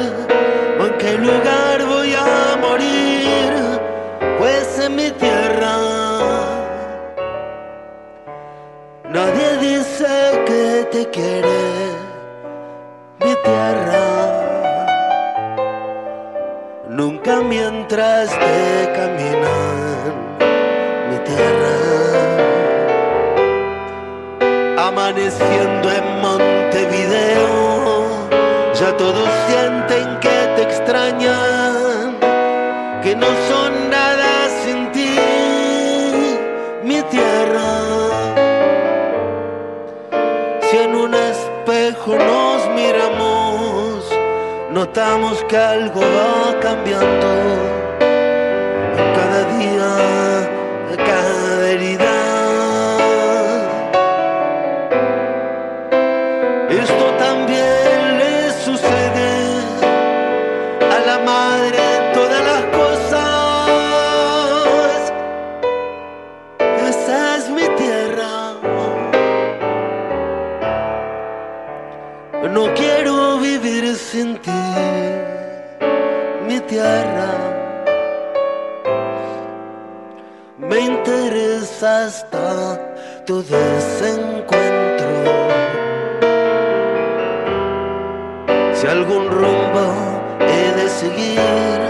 o 0.81 0.87
en 0.87 0.99
qué 0.99 1.13
lugar 1.19 1.85
voy 1.87 2.15
a 2.15 2.57
morir, 2.61 3.53
pues 4.39 4.79
en 4.79 4.97
mi 4.97 5.11
tierra. 5.11 5.75
Nadie 9.11 9.59
dice 9.61 10.43
que 10.47 10.89
te 10.91 11.11
quiere, 11.11 11.61
mi 13.21 13.35
tierra. 13.45 13.94
Mientras 17.27 18.29
te 18.29 18.93
caminan, 18.95 20.13
mi 21.09 21.17
tierra. 21.25 21.75
Amaneciendo 24.89 25.91
en 25.91 26.21
notamos 44.95 45.43
que 45.49 45.57
algo 45.57 46.01
va 46.01 46.61
cambiando. 46.61 47.31
Cada 49.17 49.41
día, 49.59 49.91
cada 50.97 51.71
herida. 51.71 52.15
Esto 56.71 57.07
también 57.27 58.19
le 58.21 58.53
sucede 58.65 59.33
a 60.97 60.99
la 61.09 61.19
madre 61.19 61.79
de 61.95 61.99
todas 62.15 62.43
las 62.51 62.63
cosas. 62.79 63.13
Esa 66.89 67.19
es 67.39 67.45
mi 67.51 67.67
tierra. 67.77 68.33
No 72.55 72.65
quiero 72.75 73.39
vivir 73.39 73.97
sin 73.97 74.37
ti, 74.39 74.64
tierra. 76.67 77.31
Me 80.59 80.81
interesa 80.81 82.07
hasta 82.07 82.79
tu 83.27 83.43
desencuentro. 83.43 85.09
Si 88.73 88.87
algún 88.87 89.31
rumbo 89.31 89.87
he 90.41 90.73
de 90.81 90.89
seguir, 90.89 91.81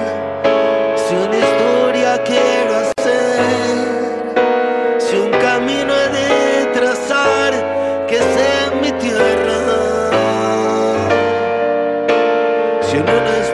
si 0.97 1.15
una 1.15 1.37
historia 1.37 2.23
quiero 2.25 2.77
hacer, 2.83 3.39
si 4.99 5.17
un 5.17 5.31
camino 5.31 5.93
he 5.95 6.09
de 6.09 6.67
trazar 6.73 7.53
que 8.09 8.19
sea 8.19 8.71
mi 8.81 8.93
tierra, 8.93 9.61
si 12.83 12.97
en 12.97 13.03
una 13.03 13.54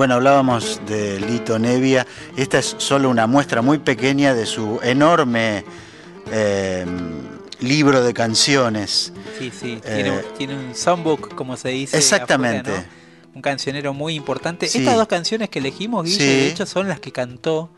Bueno, 0.00 0.14
hablábamos 0.14 0.80
de 0.86 1.20
Lito 1.20 1.58
Nevia. 1.58 2.06
Esta 2.34 2.58
es 2.58 2.74
solo 2.78 3.10
una 3.10 3.26
muestra 3.26 3.60
muy 3.60 3.76
pequeña 3.76 4.32
de 4.32 4.46
su 4.46 4.80
enorme 4.82 5.62
eh, 6.32 6.86
libro 7.58 8.02
de 8.02 8.14
canciones. 8.14 9.12
Sí, 9.38 9.52
sí, 9.54 9.78
Eh, 9.84 10.24
tiene, 10.38 10.54
un 10.54 10.74
songbook, 10.74 11.34
como 11.34 11.54
se 11.58 11.68
dice. 11.68 11.98
Exactamente. 11.98 12.70
afuera, 12.70 12.88
¿no? 13.26 13.34
Un 13.34 13.42
cancionero 13.42 13.92
muy 13.92 14.14
importante. 14.14 14.68
Sí. 14.68 14.78
Estas 14.78 14.96
dos 14.96 15.06
canciones 15.06 15.50
que 15.50 15.58
elegimos, 15.58 16.06
Guille, 16.06 16.16
Sí. 16.16 16.24
de 16.24 16.48
hecho, 16.48 16.64
son 16.64 16.88
las 16.88 16.98
que 16.98 17.12
cantó 17.12 17.68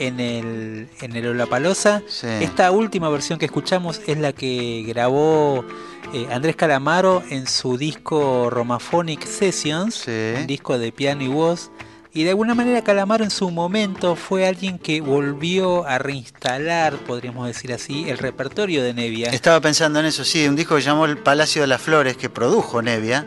en 0.00 0.18
el, 0.18 0.88
en 1.00 1.14
el 1.14 1.28
Olapaloza. 1.28 2.02
Sí. 2.08 2.26
Esta 2.40 2.72
última 2.72 3.08
versión 3.08 3.38
que 3.38 3.44
escuchamos 3.44 4.00
es 4.08 4.18
la 4.18 4.32
que 4.32 4.82
grabó 4.84 5.64
eh, 6.12 6.26
Andrés 6.30 6.56
Calamaro 6.56 7.22
en 7.30 7.46
su 7.46 7.76
disco 7.76 8.48
Romaphonic 8.50 9.24
Sessions, 9.26 9.94
Sí. 9.94 10.32
un 10.36 10.46
disco 10.46 10.78
de 10.78 10.92
piano 10.92 11.22
y 11.22 11.28
voz. 11.28 11.70
Y 12.14 12.24
de 12.24 12.30
alguna 12.30 12.54
manera 12.54 12.82
Calamaro 12.82 13.22
en 13.22 13.30
su 13.30 13.50
momento 13.50 14.16
fue 14.16 14.46
alguien 14.46 14.78
que 14.78 15.00
volvió 15.00 15.84
a 15.86 15.98
reinstalar, 15.98 16.96
podríamos 16.96 17.46
decir 17.46 17.72
así, 17.72 18.08
el 18.08 18.18
repertorio 18.18 18.82
de 18.82 18.94
Nevia. 18.94 19.28
Estaba 19.30 19.60
pensando 19.60 20.00
en 20.00 20.06
eso, 20.06 20.24
sí, 20.24 20.48
un 20.48 20.56
disco 20.56 20.74
que 20.76 20.82
llamó 20.82 21.04
El 21.04 21.18
Palacio 21.18 21.62
de 21.62 21.68
las 21.68 21.80
Flores, 21.82 22.16
que 22.16 22.30
produjo 22.30 22.80
Nevia, 22.82 23.26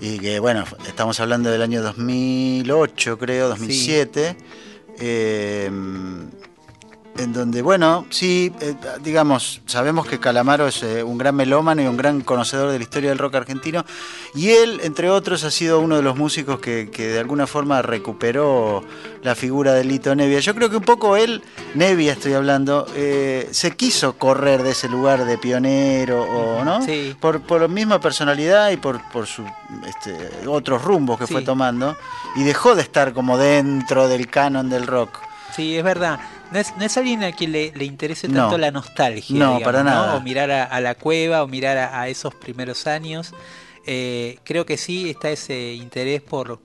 y 0.00 0.18
que, 0.18 0.40
bueno, 0.40 0.64
estamos 0.86 1.20
hablando 1.20 1.50
del 1.50 1.60
año 1.62 1.82
2008, 1.82 3.18
creo, 3.18 3.48
2007, 3.50 4.34
eh, 4.98 5.70
en 7.22 7.32
donde, 7.32 7.62
bueno, 7.62 8.06
sí, 8.10 8.52
eh, 8.60 8.74
digamos, 9.02 9.60
sabemos 9.66 10.06
que 10.06 10.18
Calamaro 10.18 10.66
es 10.66 10.82
eh, 10.82 11.02
un 11.02 11.18
gran 11.18 11.34
melómano 11.36 11.82
y 11.82 11.86
un 11.86 11.96
gran 11.96 12.20
conocedor 12.22 12.70
de 12.70 12.78
la 12.78 12.82
historia 12.84 13.10
del 13.10 13.18
rock 13.18 13.34
argentino, 13.36 13.84
y 14.34 14.50
él, 14.50 14.80
entre 14.84 15.10
otros, 15.10 15.44
ha 15.44 15.50
sido 15.50 15.80
uno 15.80 15.96
de 15.96 16.02
los 16.02 16.16
músicos 16.16 16.60
que, 16.60 16.90
que 16.90 17.08
de 17.08 17.18
alguna 17.18 17.46
forma 17.46 17.82
recuperó 17.82 18.82
la 19.22 19.34
figura 19.34 19.72
de 19.74 19.84
Lito 19.84 20.14
Nevia. 20.14 20.40
Yo 20.40 20.54
creo 20.54 20.70
que 20.70 20.76
un 20.76 20.82
poco 20.84 21.16
él, 21.16 21.42
Nevia 21.74 22.12
estoy 22.12 22.32
hablando, 22.32 22.86
eh, 22.94 23.48
se 23.50 23.72
quiso 23.76 24.14
correr 24.14 24.62
de 24.62 24.70
ese 24.70 24.88
lugar 24.88 25.24
de 25.26 25.36
pionero, 25.38 26.22
o, 26.22 26.64
¿no? 26.64 26.82
Sí. 26.84 27.14
Por, 27.20 27.42
por 27.42 27.60
la 27.60 27.68
misma 27.68 28.00
personalidad 28.00 28.70
y 28.70 28.76
por, 28.78 29.00
por 29.10 29.26
sus 29.26 29.46
este, 29.86 30.46
otros 30.46 30.82
rumbos 30.82 31.18
que 31.18 31.26
Sí. 31.26 31.34
fue 31.34 31.42
tomando, 31.42 31.96
y 32.34 32.44
dejó 32.44 32.74
de 32.74 32.82
estar 32.82 33.12
como 33.12 33.36
dentro 33.36 34.08
del 34.08 34.26
canon 34.28 34.70
del 34.70 34.86
rock. 34.86 35.18
Sí, 35.54 35.76
es 35.76 35.84
verdad. 35.84 36.18
No 36.52 36.58
es, 36.58 36.76
no 36.76 36.84
es 36.84 36.96
alguien 36.96 37.22
a 37.22 37.32
quien 37.32 37.52
le, 37.52 37.72
le 37.74 37.84
interese 37.84 38.26
No. 38.28 38.40
tanto 38.42 38.58
la 38.58 38.70
nostalgia. 38.70 39.38
No, 39.38 39.46
digamos, 39.56 39.62
para 39.62 39.84
nada. 39.84 40.16
O 40.16 40.20
mirar 40.20 40.50
a, 40.50 40.64
a 40.64 40.80
la 40.80 40.94
cueva, 40.96 41.42
o 41.42 41.46
mirar 41.48 41.78
a, 41.78 42.00
a 42.00 42.08
esos 42.08 42.34
primeros 42.34 42.86
años. 42.86 43.32
Eh, 43.86 44.38
creo 44.44 44.66
que 44.66 44.76
sí 44.76 45.08
está 45.10 45.30
ese 45.30 45.72
interés 45.74 46.20
por, 46.20 46.60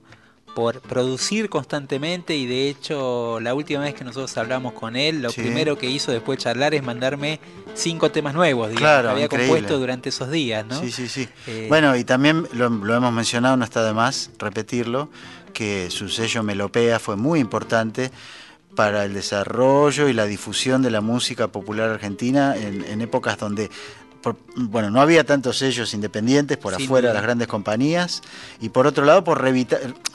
por 0.54 0.80
producir 0.80 1.48
constantemente 1.48 2.34
y 2.36 2.46
de 2.46 2.68
hecho 2.68 3.38
la 3.40 3.54
última 3.54 3.80
vez 3.80 3.94
que 3.94 4.04
nosotros 4.04 4.36
hablamos 4.36 4.72
con 4.74 4.96
él, 4.96 5.22
lo 5.22 5.30
Sí. 5.30 5.40
primero 5.40 5.78
que 5.78 5.88
hizo 5.88 6.12
después 6.12 6.38
de 6.38 6.44
charlar 6.44 6.74
es 6.74 6.82
mandarme 6.82 7.40
cinco 7.74 8.10
temas 8.10 8.34
nuevos, 8.34 8.68
digamos, 8.68 8.80
Claro, 8.88 9.08
que 9.08 9.12
había 9.12 9.24
increíble. 9.26 9.48
compuesto 9.48 9.78
durante 9.78 10.08
esos 10.10 10.30
días, 10.30 10.66
¿no? 10.66 10.78
Sí, 10.80 10.90
sí, 10.92 11.08
sí. 11.08 11.28
Eh, 11.46 11.66
Bueno, 11.68 11.96
y 11.96 12.04
también 12.04 12.46
lo, 12.52 12.68
lo 12.68 12.94
hemos 12.94 13.12
mencionado, 13.12 13.56
no 13.56 13.64
está 13.64 13.82
de 13.84 13.92
más 13.94 14.30
repetirlo, 14.38 15.10
que 15.52 15.90
su 15.90 16.08
sello 16.10 16.42
Melopea 16.42 16.98
fue 16.98 17.16
muy 17.16 17.40
importante 17.40 18.10
para 18.76 19.04
el 19.04 19.12
desarrollo 19.14 20.08
y 20.08 20.12
la 20.12 20.26
difusión 20.26 20.82
de 20.82 20.90
la 20.90 21.00
música 21.00 21.48
popular 21.48 21.90
argentina 21.90 22.54
en, 22.56 22.84
en 22.84 23.00
épocas 23.00 23.36
donde 23.38 23.68
por- 24.22 24.36
bueno, 24.56 24.90
no 24.90 25.00
había 25.00 25.24
tantos 25.24 25.58
sellos 25.58 25.94
independientes 25.94 26.56
por 26.56 26.74
Sin 26.76 26.84
afuera 26.86 27.08
de 27.08 27.14
las 27.14 27.22
grandes 27.22 27.48
compañías 27.48 28.22
y 28.60 28.68
por 28.68 28.86
otro 28.86 29.04
lado 29.04 29.24
por 29.24 29.40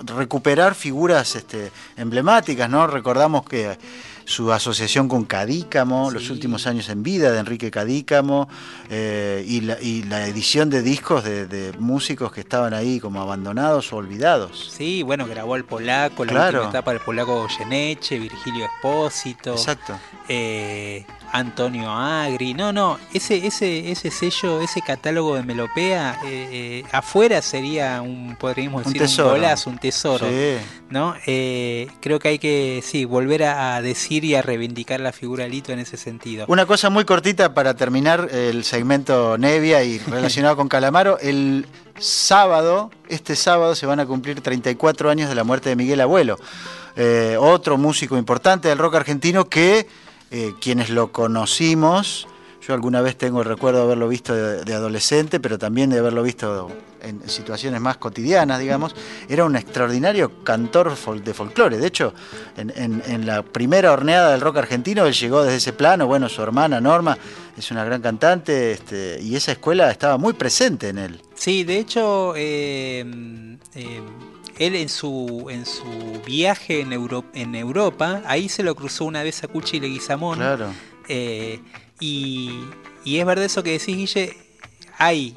recuperar 0.05 0.75
figuras 0.75 1.35
este, 1.35 1.71
emblemáticas, 1.97 2.69
¿no? 2.69 2.87
Recordamos 2.87 3.43
que 3.45 3.77
su 4.25 4.51
asociación 4.51 5.07
con 5.07 5.25
Cadícamo, 5.25 6.11
los 6.11 6.29
últimos 6.29 6.67
años 6.67 6.89
en 6.89 7.03
vida 7.03 7.31
de 7.31 7.39
Enrique 7.39 7.71
Cadícamo, 7.71 8.47
eh, 8.89 9.43
y, 9.47 9.61
la, 9.61 9.81
y 9.81 10.03
la 10.03 10.27
edición 10.27 10.69
de 10.69 10.81
discos 10.81 11.23
de, 11.23 11.47
de 11.47 11.73
músicos 11.79 12.31
que 12.31 12.41
estaban 12.41 12.73
ahí 12.73 12.99
como 12.99 13.21
abandonados 13.21 13.91
o 13.93 13.97
olvidados. 13.97 14.71
Sí, 14.75 15.03
bueno, 15.03 15.25
grabó 15.27 15.55
el 15.55 15.65
polaco, 15.65 16.25
la 16.25 16.31
Claro. 16.31 16.59
última 16.59 16.69
etapa 16.79 16.91
del 16.91 17.01
polaco 17.01 17.41
Goyeneche, 17.41 18.19
Virgilio 18.19 18.65
Espósito. 18.65 19.51
Exacto. 19.53 19.97
eh, 20.27 21.05
Antonio 21.31 21.89
Agri. 21.89 22.53
No, 22.53 22.73
no, 22.73 22.99
ese, 23.13 23.45
ese, 23.47 23.91
ese 23.91 24.11
sello, 24.11 24.61
ese 24.61 24.81
catálogo 24.81 25.35
de 25.35 25.43
Melopea, 25.43 26.19
eh, 26.25 26.49
eh, 26.51 26.83
afuera 26.91 27.41
sería 27.41 28.01
un, 28.01 28.35
podríamos 28.39 28.85
Un 28.85 28.93
decir, 28.93 29.01
un, 29.01 29.07
tesoro. 29.07 29.29
golazo, 29.31 29.69
un 29.69 29.77
tesoro. 29.77 30.27
Sí. 30.27 30.57
¿no? 30.89 31.15
Eh, 31.25 31.87
creo 32.01 32.19
que 32.19 32.27
hay 32.29 32.39
que, 32.39 32.83
sí, 32.85 33.05
volver 33.05 33.43
a, 33.43 33.75
a 33.77 33.81
decir 33.81 34.25
y 34.25 34.35
a 34.35 34.41
reivindicar 34.41 34.99
la 34.99 35.11
figura 35.11 35.47
Lito 35.47 35.71
en 35.71 35.79
ese 35.79 35.97
sentido. 35.97 36.45
Una 36.47 36.65
cosa 36.65 36.89
muy 36.89 37.05
cortita 37.05 37.53
para 37.53 37.75
terminar 37.75 38.29
el 38.31 38.63
segmento 38.63 39.37
Nevia 39.37 39.83
y 39.83 39.99
relacionado 40.07 40.55
con 40.55 40.67
Calamaro. 40.67 41.17
El 41.19 41.65
sábado, 41.99 42.91
este 43.07 43.35
sábado, 43.35 43.75
se 43.75 43.85
van 43.85 43.99
a 43.99 44.05
cumplir 44.05 44.41
34 44.41 45.09
años 45.09 45.29
de 45.29 45.35
la 45.35 45.43
muerte 45.43 45.69
de 45.69 45.75
Miguel 45.75 46.01
Abuelo. 46.01 46.37
Otro 47.39 47.77
músico 47.77 48.17
importante 48.17 48.67
del 48.67 48.77
rock 48.77 48.95
argentino 48.95 49.45
que 49.45 49.87
eh, 50.31 50.53
quienes 50.61 50.89
lo 50.89 51.11
conocimos 51.11 52.27
Yo 52.65 52.73
alguna 52.73 53.01
vez 53.01 53.17
tengo 53.17 53.41
el 53.41 53.47
recuerdo 53.47 53.79
de 53.79 53.85
haberlo 53.85 54.07
visto 54.07 54.33
de, 54.33 54.73
adolescente, 54.73 55.39
pero 55.39 55.57
también 55.57 55.89
de 55.89 55.99
haberlo 55.99 56.23
visto 56.23 56.69
en 57.01 57.27
situaciones 57.27 57.81
más 57.81 57.97
cotidianas, 57.97 58.59
digamos. 58.59 58.95
Era 59.27 59.45
un 59.45 59.55
extraordinario 59.55 60.43
cantor 60.43 60.95
de 61.23 61.33
folclore. 61.33 61.77
De 61.77 61.87
hecho, 61.87 62.13
en, 62.55 63.25
la 63.25 63.41
primera 63.41 63.91
horneada 63.91 64.31
del 64.31 64.41
rock 64.41 64.57
argentino, 64.57 65.05
él 65.05 65.13
llegó 65.13 65.43
desde 65.43 65.57
ese 65.57 65.73
plano. 65.73 66.07
Bueno, 66.07 66.29
su 66.29 66.41
hermana 66.41 66.79
Norma 66.79 67.17
es 67.57 67.71
una 67.71 67.83
gran 67.83 68.01
cantante 68.01 68.71
este, 68.71 69.19
y 69.21 69.35
esa 69.35 69.51
escuela 69.53 69.89
estaba 69.91 70.17
muy 70.17 70.33
presente 70.33 70.89
en 70.89 70.99
él. 70.99 71.21
Sí, 71.33 71.63
de 71.63 71.77
hecho, 71.79 72.33
eh, 72.35 73.03
eh, 73.73 74.01
él 74.59 74.75
en 74.75 74.89
su, 74.89 75.47
en 75.49 75.65
su 75.65 76.21
viaje 76.25 76.81
en, 76.81 76.93
en 77.33 77.55
Europa, 77.55 78.21
ahí 78.25 78.49
se 78.49 78.63
lo 78.63 78.75
cruzó 78.75 79.05
una 79.05 79.23
vez 79.23 79.43
a 79.43 79.47
Cuchi 79.47 79.79
Leguizamón. 79.79 80.37
Claro. 80.37 80.67
Eh, 81.07 81.59
y, 81.99 82.49
es 83.05 83.25
verdad 83.25 83.45
eso 83.45 83.63
que 83.63 83.71
decís, 83.71 83.95
Guille, 83.95 84.37
hay, 84.97 85.35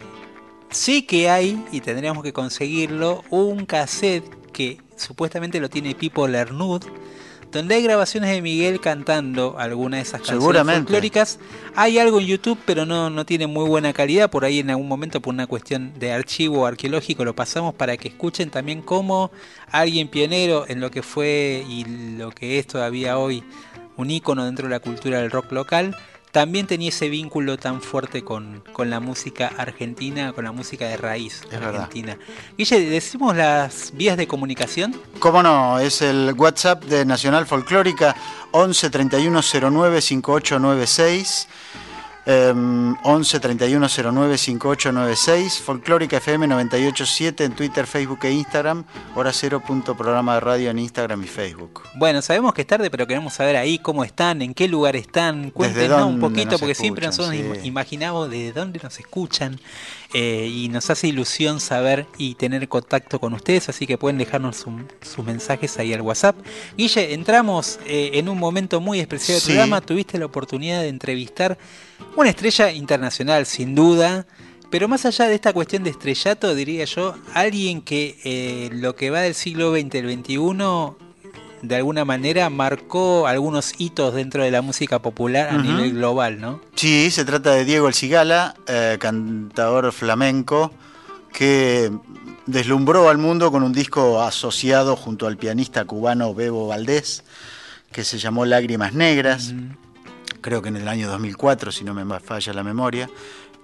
sí 0.71 1.03
que 1.03 1.31
hay, 1.31 1.63
y 1.73 1.81
tendríamos 1.81 2.23
que 2.23 2.33
conseguirlo, 2.33 3.23
un 3.31 3.67
cassette 3.67 4.25
que 4.53 4.79
supuestamente 4.97 5.61
lo 5.61 5.69
tiene 5.69 5.95
Pipo 5.95 6.27
Lernud, 6.29 6.85
donde 7.59 7.77
hay 7.77 7.83
grabaciones 7.83 8.31
de 8.31 8.43
Miguel 8.43 8.81
cantando 8.81 9.57
alguna 9.59 9.99
de 9.99 10.03
esas 10.03 10.23
canciones 10.23 10.63
folclóricas. 10.65 11.39
Hay 11.77 11.99
algo 11.99 12.21
en 12.21 12.27
YouTube, 12.27 12.59
pero 12.67 12.85
no, 12.85 13.11
no 13.11 13.25
tiene 13.25 13.47
muy 13.47 13.69
buena 13.69 13.93
calidad. 13.93 14.29
Por 14.31 14.45
ahí 14.45 14.59
en 14.59 14.71
algún 14.71 14.89
momento, 14.89 15.21
por 15.21 15.33
una 15.33 15.47
cuestión 15.47 15.93
de 15.99 16.13
archivo 16.13 16.67
arqueológico, 16.67 17.25
lo 17.25 17.35
pasamos 17.35 17.75
para 17.75 17.97
que 17.97 18.09
escuchen 18.09 18.51
también 18.51 18.83
cómo 18.83 19.31
alguien 19.71 20.09
pionero 20.09 20.65
en 20.69 20.81
lo 20.81 20.91
que 20.91 21.03
fue 21.03 21.65
y 21.69 21.85
lo 22.17 22.31
que 22.33 22.59
es 22.59 22.67
todavía 22.67 23.19
hoy 23.19 23.45
un 23.97 24.11
ícono 24.11 24.45
dentro 24.45 24.67
de 24.67 24.71
la 24.71 24.81
cultura 24.81 25.21
del 25.21 25.31
rock 25.31 25.53
local, 25.53 25.97
también 26.35 26.67
tenía 26.67 26.89
ese 26.89 27.09
vínculo 27.09 27.57
tan 27.59 27.81
fuerte 27.81 28.25
con, 28.25 28.65
la 28.77 28.99
música 28.99 29.53
argentina, 29.57 30.33
con 30.33 30.45
la 30.45 30.51
música 30.51 30.85
de 30.89 30.97
raíz 30.97 31.43
argentina. 31.53 32.19
Guille, 32.59 32.81
¿decimos 32.91 33.37
las 33.37 33.93
vías 33.95 34.17
de 34.17 34.27
comunicación? 34.27 35.01
Cómo 35.21 35.45
no, 35.45 35.79
es 35.79 36.03
el 36.03 36.35
WhatsApp 36.37 36.83
de 36.87 37.05
Nacional 37.05 37.47
Folclórica 37.47 38.17
11 38.51 38.91
31 38.91 39.41
09 39.71 40.01
5896. 40.01 41.47
11 42.27 43.41
31 43.41 43.87
09 43.89 44.39
5896, 44.39 45.61
Folclórica 45.61 46.17
FM 46.17 46.47
987 46.47 47.45
en 47.45 47.53
Twitter, 47.55 47.87
Facebook 47.87 48.21
e 48.23 48.33
Instagram, 48.33 48.85
hora 49.15 49.31
cero 49.31 49.63
punto 49.65 49.95
programa 49.95 50.35
de 50.35 50.41
radio 50.41 50.71
en 50.71 50.79
Instagram 50.79 51.23
y 51.23 51.27
Facebook. 51.27 51.83
Bueno, 51.97 52.23
sabemos 52.23 52.55
que 52.55 52.63
es 52.63 52.67
tarde, 52.67 52.91
pero 52.91 53.07
queremos 53.07 53.35
saber 53.35 53.57
ahí 53.57 53.79
cómo 53.79 54.05
están, 54.05 54.41
en 54.41 54.55
qué 54.55 54.69
lugar 54.69 54.97
están, 54.97 55.51
cuéntenos 55.51 56.03
un 56.07 56.19
poquito, 56.19 56.59
porque 56.59 56.75
siempre 56.75 57.07
nosotros 57.07 57.35
imaginamos 57.63 58.31
de 58.31 58.53
dónde 58.53 58.81
nos 58.83 58.99
escuchan 58.99 59.61
eh, 60.15 60.49
y 60.51 60.71
nos 60.71 60.89
hace 60.89 61.09
ilusión 61.09 61.61
saber 61.61 62.07
y 62.17 62.37
tener 62.37 62.67
contacto 62.69 63.21
con 63.21 63.35
ustedes, 63.35 63.69
así 63.69 63.87
que 63.87 63.99
pueden 63.99 64.17
dejarnos 64.17 64.65
sus 65.03 65.25
mensajes 65.27 65.79
ahí 65.79 65.93
al 65.93 66.01
WhatsApp. 66.01 66.37
Guille, 66.79 67.13
entramos 67.13 67.79
eh, 67.85 68.13
en 68.15 68.31
un 68.31 68.39
momento 68.39 68.81
muy 68.81 69.01
especial 69.01 69.39
del 69.41 69.47
programa, 69.47 69.83
tuviste 69.83 70.19
la 70.19 70.25
oportunidad 70.25 70.81
de 70.81 70.89
entrevistar 70.89 71.59
una 72.17 72.31
estrella 72.31 72.73
internacional, 72.73 73.47
sin 73.47 73.75
duda. 73.75 74.27
Pero 74.71 74.89
más 74.89 75.05
allá 75.07 75.29
de 75.29 75.37
esta 75.37 75.53
cuestión 75.53 75.85
de 75.85 75.91
estrellato, 75.91 76.55
diría 76.55 76.85
yo, 76.85 77.15
alguien 77.33 77.81
que 77.81 78.19
eh, 78.25 78.71
lo 78.73 78.97
que 78.97 79.11
va 79.11 79.21
del 79.21 79.35
siglo 79.35 79.73
XX 79.73 79.95
al 79.95 80.13
XXI, 80.13 80.97
de 81.63 81.77
alguna 81.77 82.05
manera 82.05 82.51
marcó 82.51 83.29
algunos 83.29 83.75
hitos 83.79 84.15
dentro 84.15 84.43
de 84.43 84.51
la 84.51 84.63
música 84.63 85.01
popular 85.01 85.49
a 85.51 85.59
nivel 85.59 85.95
global, 85.95 86.41
¿no? 86.41 86.61
Sí, 86.75 87.11
se 87.11 87.25
trata 87.25 87.53
de 87.53 87.65
Diego 87.65 87.87
El 87.87 87.95
Cigala, 87.95 88.57
eh, 88.67 88.97
cantador 88.99 89.93
flamenco, 89.93 90.73
que 91.33 91.93
deslumbró 92.47 93.09
al 93.09 93.19
mundo 93.19 93.53
con 93.53 93.63
un 93.63 93.73
disco 93.73 94.21
asociado 94.21 94.97
junto 94.97 95.29
al 95.29 95.37
pianista 95.37 95.85
cubano 95.85 96.35
Bebo 96.35 96.67
Valdés, 96.67 97.23
que 97.93 98.03
se 98.03 98.19
llamó 98.19 98.45
Lágrimas 98.45 98.93
Negras 98.93 99.55
creo 100.45 100.61
que 100.61 100.69
en 100.69 100.77
el 100.77 100.89
año 100.89 101.09
2004, 101.09 101.73
si 101.73 101.85
no 101.85 101.95
me 101.95 102.21
falla 102.21 102.53
la 102.53 102.63
memoria, 102.63 103.09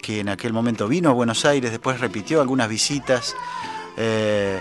que 0.01 0.21
en 0.21 0.31
aquel 0.31 0.55
momento 0.55 0.89
vino 0.89 1.11
a 1.11 1.13
Buenos 1.13 1.45
Aires, 1.45 1.71
después 1.71 2.01
repitió 2.01 2.41
algunas 2.41 2.71
visitas. 2.71 3.37
Eh, 3.99 4.59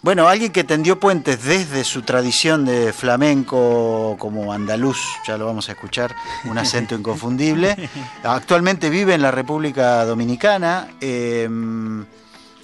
bueno, 0.00 0.26
alguien 0.26 0.52
que 0.52 0.64
tendió 0.64 0.98
puentes 0.98 1.44
desde 1.44 1.84
su 1.84 2.00
tradición 2.00 2.64
de 2.64 2.94
flamenco 2.94 4.16
como 4.18 4.54
andaluz, 4.54 4.96
ya 5.26 5.36
lo 5.36 5.44
vamos 5.44 5.68
a 5.68 5.72
escuchar, 5.72 6.16
un 6.46 6.56
acento 6.56 6.94
inconfundible. 6.94 7.90
Actualmente 8.24 8.88
vive 8.88 9.12
en 9.12 9.20
la 9.20 9.30
República 9.30 10.06
Dominicana. 10.06 10.88
Em, 10.98 12.06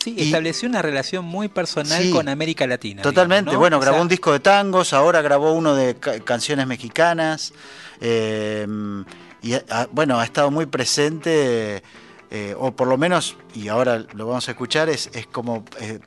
sí, 0.03 0.15
estableció 0.19 0.69
una 0.69 0.83
relación 0.83 1.25
muy 1.25 1.49
personal 1.49 2.11
con 2.11 2.29
América 2.29 2.67
Latina. 2.67 3.03
Totalmente, 3.03 3.57
bueno, 3.57 3.81
grabó 3.81 4.01
un 4.01 4.09
disco 4.09 4.33
de 4.33 4.41
tangos, 4.41 4.93
ahora 4.93 5.23
grabó 5.23 5.53
uno 5.53 5.75
de 5.75 5.97
canciones 6.25 6.67
mexicanas. 6.67 7.53
Em, 8.01 9.05
y 9.43 9.55
bueno, 9.93 10.19
ha 10.19 10.25
estado 10.25 10.51
muy 10.51 10.67
presente, 10.67 11.83
eh, 12.31 12.55
o 12.59 12.73
por 12.73 12.89
lo 12.89 12.99
menos, 12.99 13.37
y 13.55 13.69
ahora 13.69 14.05
lo 14.15 14.27
vamos 14.27 14.49
a 14.49 14.53
escuchar, 14.53 14.89
es, 14.89 15.11
es 15.15 15.27
como 15.27 15.65
eh, 15.81 16.01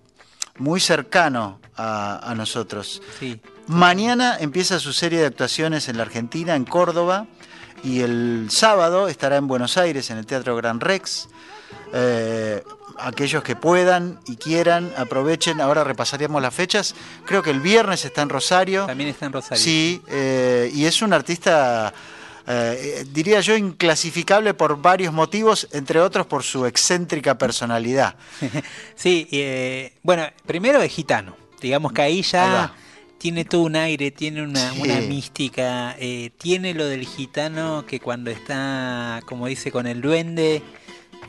muy 0.57 0.79
cercano 0.79 1.59
a, 1.75 2.33
nosotros. 2.35 3.01
Mañana 3.67 4.37
empieza 4.39 4.79
su 4.79 4.93
serie 4.93 5.19
de 5.19 5.25
actuaciones 5.25 5.89
en 5.89 5.97
la 5.97 6.03
Argentina, 6.03 6.55
en 6.55 6.65
Córdoba, 6.65 7.27
y 7.83 8.01
el 8.01 8.47
sábado 8.49 9.07
estará 9.07 9.37
en 9.37 9.47
Buenos 9.47 9.77
Aires, 9.77 10.11
en 10.11 10.17
el 10.17 10.25
Teatro 10.25 10.55
Gran 10.55 10.79
Rex. 10.79 11.29
Eh, 11.93 12.63
aquellos 12.97 13.43
que 13.43 13.55
puedan 13.55 14.19
y 14.27 14.35
quieran, 14.35 14.91
aprovechen. 14.95 15.59
Ahora 15.59 15.83
repasaríamos 15.83 16.41
las 16.41 16.53
fechas. 16.53 16.95
Creo 17.25 17.41
que 17.41 17.49
el 17.49 17.59
viernes 17.59 18.05
está 18.05 18.21
en 18.21 18.29
Rosario. 18.29 18.85
También 18.85 19.09
está 19.09 19.25
en 19.25 19.33
Rosario. 19.33 19.61
Sí, 19.61 20.01
eh, 20.07 20.71
y 20.73 20.85
es 20.85 21.01
un 21.01 21.13
artista, 21.13 21.93
eh, 22.47 23.05
diría 23.11 23.41
yo, 23.41 23.57
inclasificable 23.57 24.53
por 24.53 24.81
varios 24.81 25.13
motivos, 25.13 25.67
entre 25.71 25.99
otros 25.99 26.27
por 26.27 26.43
su 26.43 26.65
excéntrica 26.65 27.37
personalidad. 27.37 28.15
sí, 28.95 29.91
bueno, 30.03 30.27
primero 30.45 30.81
es 30.81 30.91
gitano. 30.91 31.35
Digamos 31.59 31.93
que 31.93 32.01
ahí 32.01 32.21
ya 32.21 32.73
tiene 33.17 33.45
todo 33.45 33.61
un 33.61 33.75
aire, 33.75 34.09
tiene 34.09 34.41
una, 34.41 34.73
mística, 35.07 35.95
tiene 36.37 36.73
lo 36.73 36.85
del 36.85 37.05
gitano 37.05 37.85
que 37.85 37.99
cuando 37.99 38.31
está, 38.31 39.21
como 39.25 39.47
dice, 39.47 39.71
con 39.71 39.85
el 39.85 40.01
duende 40.01 40.63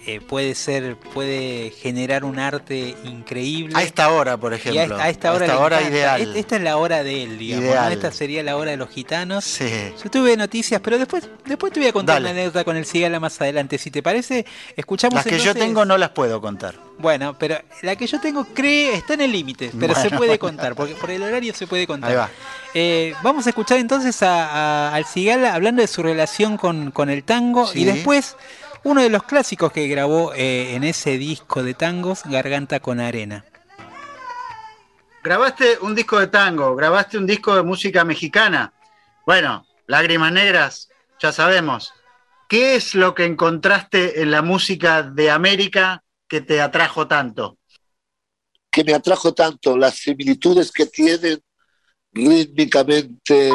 eh, 0.04 0.20
puede 0.20 0.56
ser, 0.56 0.96
puede 0.96 1.70
generar 1.70 2.24
un 2.24 2.40
arte 2.40 2.96
increíble. 3.04 3.76
A 3.76 3.82
esta 3.82 4.10
hora, 4.10 4.36
por 4.36 4.52
ejemplo. 4.52 4.96
A, 4.96 5.08
esta 5.08 5.32
hora, 5.32 5.80
ideal. 5.80 6.36
Esta 6.36 6.56
es 6.56 6.62
la 6.62 6.76
hora 6.76 7.04
de 7.04 7.22
él, 7.22 7.38
digamos. 7.38 7.92
Esta 7.92 8.10
sería 8.10 8.42
la 8.42 8.56
hora 8.56 8.72
de 8.72 8.76
los 8.76 8.88
gitanos. 8.90 9.44
Sí. 9.44 9.70
Yo 10.02 10.10
tuve 10.10 10.36
noticias, 10.36 10.80
pero 10.80 10.98
después, 10.98 11.28
después 11.44 11.72
te 11.72 11.78
voy 11.78 11.88
a 11.88 11.92
contar 11.92 12.20
una 12.20 12.30
anécdota 12.30 12.64
con 12.64 12.76
el 12.76 12.84
Cigala 12.84 13.20
más 13.20 13.40
adelante. 13.40 13.78
Si 13.78 13.92
te 13.92 14.02
parece, 14.02 14.44
escuchamos. 14.76 15.14
Las 15.14 15.26
que 15.26 15.38
yo 15.38 15.54
tengo 15.54 15.84
no 15.84 15.96
las 15.96 16.10
puedo 16.10 16.40
contar. 16.40 16.74
Bueno, 16.98 17.36
pero 17.38 17.58
la 17.82 17.94
que 17.94 18.06
yo 18.08 18.20
tengo 18.20 18.44
cree 18.44 18.94
está 18.94 19.14
en 19.14 19.20
el 19.20 19.32
límite, 19.32 19.70
pero 19.78 19.94
se 19.94 20.10
puede 20.10 20.38
contar, 20.38 20.74
porque 20.74 20.94
por 20.94 21.10
el 21.12 21.22
horario 21.22 21.54
se 21.54 21.68
puede 21.68 21.86
contar. 21.86 22.10
Ahí 22.10 22.16
va. 22.16 22.30
Eh, 22.74 23.14
vamos 23.22 23.46
a 23.46 23.50
escuchar 23.50 23.78
entonces 23.78 24.20
al 24.22 25.04
Cigala 25.04 25.54
hablando 25.54 25.82
de 25.82 25.88
su 25.88 26.02
relación 26.02 26.56
con, 26.56 26.90
con 26.90 27.10
el 27.10 27.22
tango 27.22 27.70
y 27.74 27.84
después 27.84 28.36
uno 28.84 29.02
de 29.02 29.10
los 29.10 29.22
clásicos 29.24 29.72
que 29.72 29.86
grabó 29.88 30.32
eh, 30.34 30.74
en 30.74 30.84
ese 30.84 31.18
disco 31.18 31.62
de 31.62 31.74
tangos, 31.74 32.22
Garganta 32.24 32.80
con 32.80 33.00
Arena. 33.00 33.44
Grabaste 35.22 35.78
un 35.80 35.94
disco 35.94 36.18
de 36.18 36.26
tango, 36.26 36.74
grabaste 36.74 37.16
un 37.16 37.26
disco 37.26 37.54
de 37.54 37.62
música 37.62 38.04
mexicana. 38.04 38.72
Bueno, 39.24 39.66
Lágrimas 39.86 40.32
Negras, 40.32 40.88
ya 41.20 41.30
sabemos. 41.30 41.92
¿Qué 42.48 42.74
es 42.74 42.94
lo 42.94 43.14
que 43.14 43.24
encontraste 43.24 44.20
en 44.20 44.30
la 44.30 44.42
música 44.42 45.02
de 45.02 45.30
América 45.30 46.02
que 46.28 46.40
te 46.40 46.60
atrajo 46.60 47.06
tanto? 47.06 47.58
Que 48.70 48.82
me 48.84 48.94
atrajo 48.94 49.32
tanto 49.32 49.76
las 49.76 49.94
similitudes 49.96 50.72
que 50.72 50.86
tienen 50.86 51.40
rítmicamente 52.12 53.52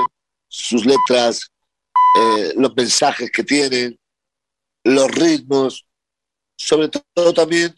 sus 0.48 0.86
letras, 0.86 1.52
eh, 2.20 2.54
los 2.56 2.74
mensajes 2.76 3.30
que 3.30 3.44
tienen, 3.44 3.97
los 4.88 5.12
ritmos, 5.12 5.86
sobre 6.56 6.90
todo 6.90 7.34
también 7.34 7.76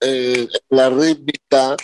eh, 0.00 0.48
la 0.70 0.88
rítmica 0.88 1.76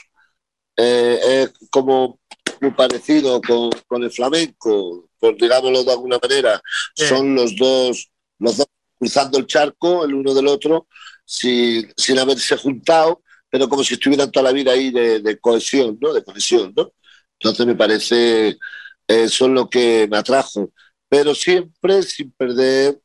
eh, 0.77 1.21
es 1.23 1.69
como 1.71 2.19
muy 2.61 2.71
parecido 2.73 3.41
con, 3.41 4.03
el 4.03 4.11
flamenco, 4.11 5.09
por 5.19 5.37
digámoslo 5.37 5.85
de 5.85 5.93
alguna 5.93 6.19
manera, 6.21 6.61
son 6.95 7.35
los 7.35 7.55
dos, 7.57 8.11
los 8.39 8.57
dos 8.57 8.67
cruzando 8.99 9.39
el 9.39 9.47
charco 9.47 10.05
el 10.05 10.15
uno 10.15 10.35
del 10.35 10.49
otro 10.49 10.89
sin, 11.25 11.93
sin 11.97 12.19
haberse 12.19 12.57
juntado, 12.57 13.23
pero 13.51 13.69
como 13.69 13.85
si 13.85 13.95
estuvieran 13.95 14.31
toda 14.33 14.45
la 14.45 14.53
vida 14.53 14.73
ahí 14.73 14.91
de, 14.91 15.39
cohesión, 15.41 15.99
¿no? 16.01 16.13
De 16.13 16.25
cohesión, 16.25 16.73
¿no? 16.77 16.93
Entonces 17.39 17.67
me 17.67 17.77
parece, 17.77 18.59
eso 19.07 19.45
es 19.45 19.51
lo 19.51 19.69
que 19.69 20.09
me 20.11 20.17
atrajo, 20.19 20.73
pero 21.09 21.35
siempre 21.35 22.03
sin 22.03 22.33
perder 22.33 23.01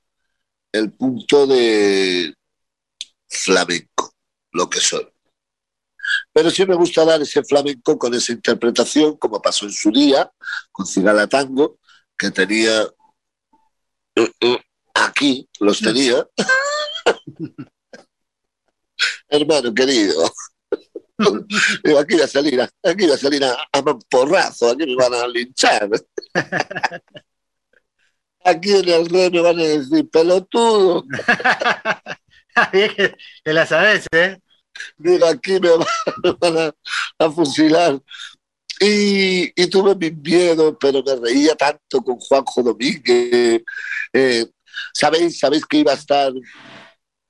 el 0.73 0.91
punto 0.91 1.47
de 1.47 2.33
flamenco, 3.29 4.13
lo 4.51 4.69
que 4.69 4.79
soy. 4.79 5.07
Pero 6.33 6.49
sí 6.49 6.65
me 6.65 6.75
gusta 6.75 7.05
dar 7.05 7.21
ese 7.21 7.43
flamenco 7.43 7.97
con 7.97 8.13
esa 8.13 8.33
interpretación, 8.33 9.15
como 9.17 9.41
pasó 9.41 9.65
en 9.65 9.71
su 9.71 9.91
día, 9.91 10.29
con 10.71 10.85
Cigala 10.85 11.27
Tango, 11.27 11.79
que 12.17 12.31
tenía 12.31 12.83
uh, 12.83 14.21
uh, 14.21 14.57
aquí, 14.93 15.47
los 15.59 15.79
tenía. 15.79 16.27
Hermano 19.29 19.73
querido, 19.73 20.31
aquí 21.99 22.15
va 22.15 22.25
a 22.25 22.27
salir, 22.27 22.61
aquí 22.61 23.07
va 23.07 23.15
a 23.15 23.17
salir 23.17 23.43
a, 23.43 23.53
a 23.71 23.83
porrazo, 24.09 24.71
aquí 24.71 24.85
me 24.85 24.95
van 24.95 25.13
a 25.13 25.27
linchar. 25.27 25.89
Aquí 28.45 28.71
en 28.71 28.89
el 28.89 29.09
rey 29.09 29.29
me 29.31 29.41
van 29.41 29.59
a 29.59 29.63
decir 29.63 30.09
pelotudo. 30.09 31.03
que, 32.71 33.15
que 33.43 33.53
la 33.53 33.65
sabes, 33.65 34.05
¿eh? 34.11 34.39
Digo, 34.97 35.25
aquí 35.25 35.59
me 35.59 35.69
van, 36.39 36.73
a, 37.19 37.29
fusilar. 37.31 38.01
Y, 38.79 39.51
tuve 39.67 39.95
mi 39.95 40.11
miedo, 40.11 40.77
pero 40.77 41.01
me 41.03 41.15
reía 41.15 41.55
tanto 41.55 42.01
con 42.01 42.17
Juanjo 42.17 42.63
Domínguez. 42.63 43.61
Eh, 44.11 44.45
¿Sabéis? 44.93 45.39
¿Sabéis 45.39 45.65
que 45.65 45.77
iba 45.77 45.91
a 45.91 45.95
estar, 45.95 46.31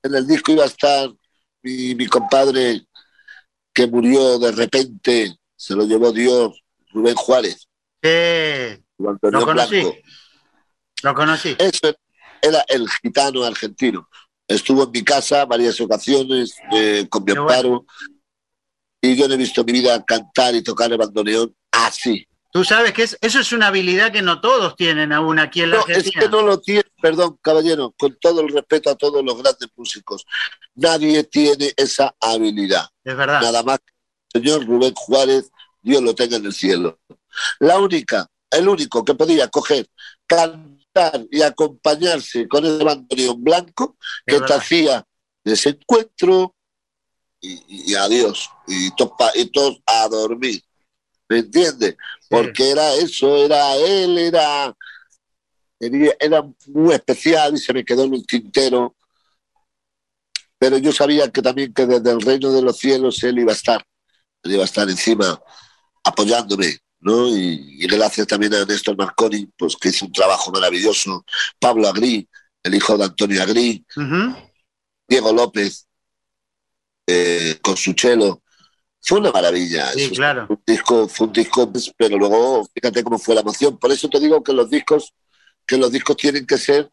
en 0.04 0.16
el 0.16 0.26
disco 0.26 0.52
iba 0.52 0.64
a 0.64 0.68
estar 0.68 1.10
mi, 1.62 1.94
mi 1.96 2.08
compadre 2.08 2.86
que 3.74 3.88
murió 3.88 4.40
de 4.40 4.52
repente, 4.52 5.36
se 5.56 5.76
lo 5.76 5.86
llevó 5.86 6.12
Dios, 6.12 6.64
Rubén 6.92 7.16
Juárez. 7.16 7.68
Sí, 8.02 8.84
lo 8.98 9.46
conocí. 9.46 9.84
Lo 11.04 11.14
conocí. 11.14 11.56
Eso 11.60 11.94
era 12.42 12.64
el 12.68 12.90
gitano 12.90 13.44
argentino. 13.44 14.10
Estuvo 14.48 14.84
en 14.84 14.92
mi 14.92 15.04
casa 15.04 15.46
varias 15.46 15.80
ocasiones 15.80 16.56
eh, 16.72 17.06
con 17.10 17.24
mi 17.24 17.32
amparo 17.32 17.86
y 19.02 19.16
yo 19.16 19.28
no 19.28 19.34
he 19.34 19.38
visto 19.38 19.62
en 19.62 19.66
mi 19.68 19.74
vida 19.74 20.04
cantar 20.04 20.56
y 20.56 20.64
tocar 20.64 20.92
el 20.92 20.98
bandoneón 20.98 21.54
así. 21.72 22.26
Tú 22.52 22.64
sabes 22.64 22.94
que 22.94 23.04
eso 23.04 23.40
es 23.40 23.52
una 23.52 23.68
habilidad 23.68 24.12
que 24.12 24.22
no 24.22 24.40
todos 24.40 24.76
tienen 24.76 25.12
aún 25.12 25.40
aquí 25.40 25.62
en 25.62 25.72
la 25.72 25.78
no, 25.78 25.88
Es 25.88 26.12
que 26.12 26.30
no 26.30 26.44
lo 26.44 26.60
tiene, 26.62 26.84
perdón, 27.02 27.38
caballero, 27.42 27.94
con 27.98 28.16
todo 28.22 28.42
el 28.42 28.50
respeto 28.50 28.92
a 28.92 28.96
todos 28.96 29.26
los 29.26 29.42
grandes 29.42 29.70
músicos. 29.76 30.26
Nadie 30.76 31.24
tiene 31.24 31.74
esa 31.76 32.16
habilidad. 32.22 32.88
Es 33.04 33.18
verdad. 33.18 33.42
Nada 33.42 33.64
más 33.64 33.80
que 33.80 34.40
el 34.40 34.44
señor 34.44 34.66
Rubén 34.68 34.94
Juárez, 34.94 35.50
Dios 35.82 36.04
lo 36.04 36.14
tenga 36.14 36.38
en 36.38 36.46
el 36.46 36.54
cielo. 36.54 37.00
La 37.60 37.80
única, 37.80 38.28
el 38.52 38.68
único 38.68 39.04
que 39.04 39.16
podía 39.16 39.48
coger, 39.48 39.88
cantar 40.28 40.60
y 41.32 41.42
acompañarse 41.42 42.48
con 42.48 42.66
el 42.66 42.84
bandoneón 42.84 43.44
blanco 43.44 43.98
que 44.26 44.40
te 44.40 44.54
hacía 44.54 45.06
ese 45.44 45.70
encuentro 45.70 46.56
y, 47.42 47.94
adiós. 47.96 48.50
Y 48.68 48.88
y 49.36 49.46
todos 49.52 49.82
a 49.86 50.08
dormir. 50.08 50.64
¿Me 51.28 51.40
entiendes? 51.40 51.98
Porque 52.30 52.70
era 52.72 52.94
eso, 52.96 53.36
era 53.38 53.76
él, 53.76 54.18
era, 54.18 54.76
era 55.80 56.44
muy 56.68 56.94
especial 56.94 57.56
y 57.56 57.58
se 57.58 57.74
me 57.74 57.84
quedó 57.84 58.04
en 58.06 58.14
el 58.14 58.26
tintero. 58.26 58.96
Pero 60.58 60.78
yo 60.78 60.92
sabía 60.94 61.30
que 61.30 61.42
también 61.42 61.74
que 61.74 61.86
desde 61.86 62.12
el 62.12 62.22
reino 62.22 62.52
de 62.52 62.62
los 62.62 62.78
cielos 62.78 63.22
él 63.24 63.40
iba 63.40 63.52
a 63.52 63.56
estar, 63.56 63.86
él 64.44 64.54
iba 64.54 64.62
a 64.62 64.66
estar 64.66 64.90
encima 64.90 65.42
apoyándome, 66.04 66.78
¿no? 67.04 67.28
Y, 67.28 67.86
gracias 67.88 68.28
también 68.28 68.54
a 68.54 68.66
Néstor 68.66 68.98
Marconi, 68.98 69.48
pues 69.58 69.76
que 69.76 69.90
hizo 69.90 70.06
un 70.06 70.12
trabajo 70.12 70.52
maravilloso, 70.52 71.26
Pablo 71.60 71.88
Agri, 71.88 72.28
el 72.64 72.76
hijo 72.76 72.98
de 72.98 73.06
Antonio 73.06 73.42
Agri, 73.42 73.86
Diego 75.08 75.34
López, 75.34 75.88
eh, 77.06 77.58
con 77.62 77.76
su 77.76 77.94
chelo, 77.94 78.42
fue 79.02 79.20
una 79.20 79.32
maravilla. 79.32 79.92
Sí, 79.92 80.10
claro. 80.12 80.48
Fue 80.48 80.56
un 80.56 80.64
disco, 80.66 81.08
fue 81.10 81.28
un 81.28 81.34
disco, 81.34 81.72
pero 81.98 82.18
luego 82.18 82.66
fíjate 82.74 83.04
cómo 83.04 83.20
fue 83.20 83.36
la 83.36 83.42
emoción. 83.42 83.78
Por 83.78 83.92
eso 83.92 84.08
te 84.08 84.20
digo 84.20 84.42
que 84.42 84.54
los 84.54 84.70
discos, 84.70 85.14
que 85.68 85.78
los 85.78 85.92
discos 85.92 86.16
tienen 86.16 86.48
que 86.48 86.58
ser 86.58 86.90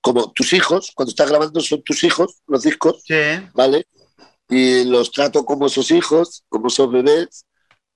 como 0.00 0.30
tus 0.32 0.52
hijos, 0.52 0.92
cuando 0.94 1.10
estás 1.10 1.28
grabando 1.28 1.60
son 1.60 1.82
tus 1.82 2.04
hijos, 2.04 2.42
los 2.46 2.62
discos, 2.62 3.02
sí. 3.04 3.14
¿vale? 3.54 3.86
Y 4.48 4.84
los 4.84 5.10
trato 5.10 5.44
como 5.44 5.66
esos 5.66 5.90
hijos, 5.90 6.44
como 6.48 6.68
esos 6.68 6.90
bebés, 6.90 7.44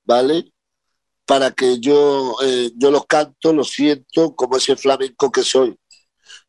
¿vale? 0.04 0.51
Para 1.24 1.50
que 1.52 1.78
yo, 1.78 2.36
eh, 2.42 2.70
yo 2.76 2.90
los 2.90 3.06
canto, 3.06 3.52
los 3.52 3.70
siento 3.70 4.34
como 4.34 4.56
ese 4.56 4.76
flamenco 4.76 5.30
que 5.30 5.42
soy. 5.42 5.76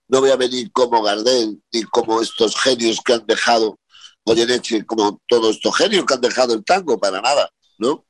No 0.08 0.20
voy 0.20 0.32
a 0.32 0.36
venir 0.36 0.72
como 0.72 1.02
Gardel, 1.02 1.62
ni 1.72 1.84
como 1.84 2.22
estos 2.22 2.56
genios 2.56 3.00
que 3.04 3.14
han 3.14 3.26
dejado 3.26 3.80
Goyeneche, 4.26 4.86
como 4.86 5.22
todos 5.28 5.56
estos 5.56 5.76
genios 5.76 6.06
que 6.06 6.14
han 6.14 6.22
dejado 6.22 6.54
el 6.54 6.64
tango, 6.64 7.00
para 7.00 7.22
nada, 7.22 7.50
¿no? 7.78 8.06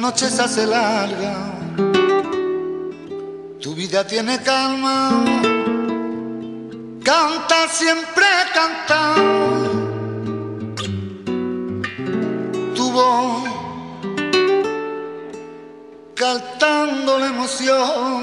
La 0.00 0.10
noche 0.10 0.30
se 0.30 0.42
hace 0.42 0.64
larga, 0.64 1.34
tu 3.60 3.74
vida 3.74 4.06
tiene 4.06 4.40
calma, 4.42 5.24
canta 7.02 7.68
siempre 7.68 8.26
canta. 8.54 9.14
Tu 12.76 12.92
voz 12.92 13.42
cantando 16.14 17.18
la 17.18 17.26
emoción 17.26 18.17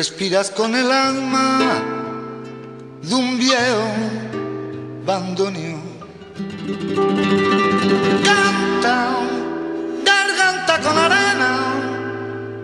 respiras 0.00 0.50
con 0.50 0.74
el 0.74 0.90
alma 0.90 1.58
de 3.02 3.14
un 3.14 3.36
viejo 3.36 3.86
bandoneón 5.04 5.82
canta 8.24 8.94
garganta 10.02 10.80
con 10.80 10.96
arena 10.96 11.50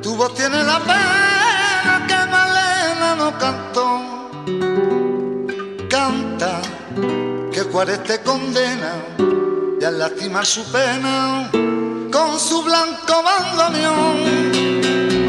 tu 0.02 0.16
voz 0.16 0.32
tiene 0.34 0.62
la 0.64 0.78
pena 0.80 2.06
que 2.08 2.18
Malena 2.34 3.08
no 3.18 3.28
cantó. 3.38 3.86
Canta 5.90 6.62
que 7.52 7.60
Juárez 7.70 8.02
te 8.04 8.22
condena 8.22 8.92
y 9.78 9.84
al 9.84 9.98
lastimar 9.98 10.46
su 10.46 10.64
pena 10.72 11.50
con 12.10 12.38
su 12.38 12.62
blanco 12.62 13.14
bandoneón. 13.28 14.16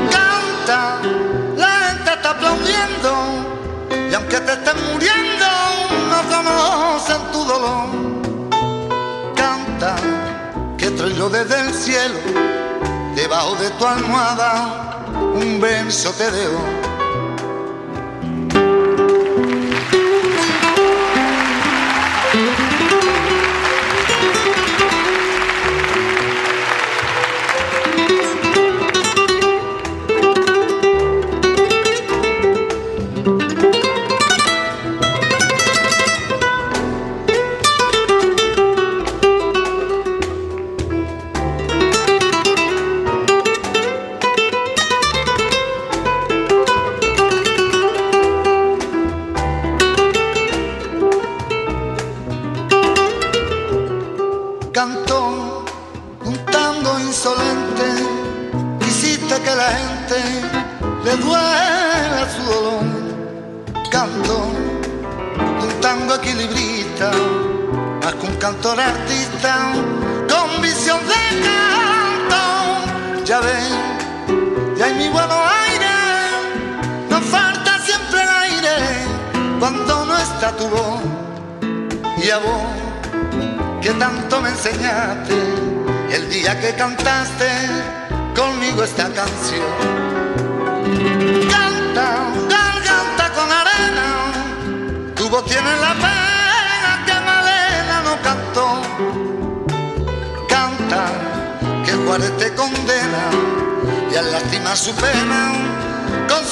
Canta, 0.09 1.01
debajo 13.15 13.55
de 13.55 13.69
tu 13.71 13.85
almohada 13.85 14.97
un 15.33 15.59
beso 15.59 16.11
te 16.11 16.29
dejo. 16.31 16.96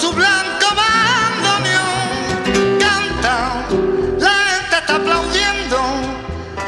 Su 0.05 0.13
blanco 0.13 0.67
bandoneón. 0.81 2.09
Canta, 2.79 3.65
la 4.19 4.33
gente 4.49 4.75
está 4.81 4.95
aplaudiendo 4.95 5.77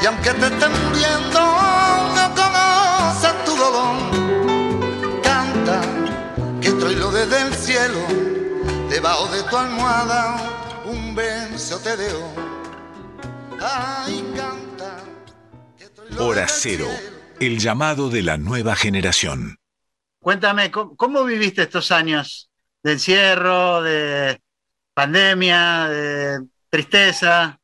y 0.02 0.06
aunque 0.06 0.32
te 0.32 0.48
estén 0.48 0.72
muriendo, 0.84 1.40
no 2.18 2.26
conocen 2.36 3.36
tu 3.46 3.56
dolor 3.56 4.28
desde 7.14 7.42
el 7.42 7.54
cielo, 7.54 8.00
debajo 8.90 9.28
de 9.34 9.42
tu 9.44 9.58
almohada, 9.58 10.84
un 10.86 11.16
beso 11.16 11.80
te 11.80 11.96
dejo. 11.98 12.34
Ay, 13.60 14.24
canta. 14.36 14.98
Hora 16.20 16.48
cero, 16.48 16.88
el 17.40 17.60
llamado 17.60 18.10
de 18.10 18.22
la 18.22 18.38
nueva 18.38 18.76
generación. 18.76 19.58
Cuéntame, 20.20 20.70
¿cómo, 20.72 21.24
viviste 21.24 21.64
estos 21.64 21.92
años 21.92 22.48
de 22.84 22.92
encierro, 22.92 23.82
de 23.82 24.42
pandemia, 24.94 25.88
de 25.90 26.48
tristeza? 26.70 27.60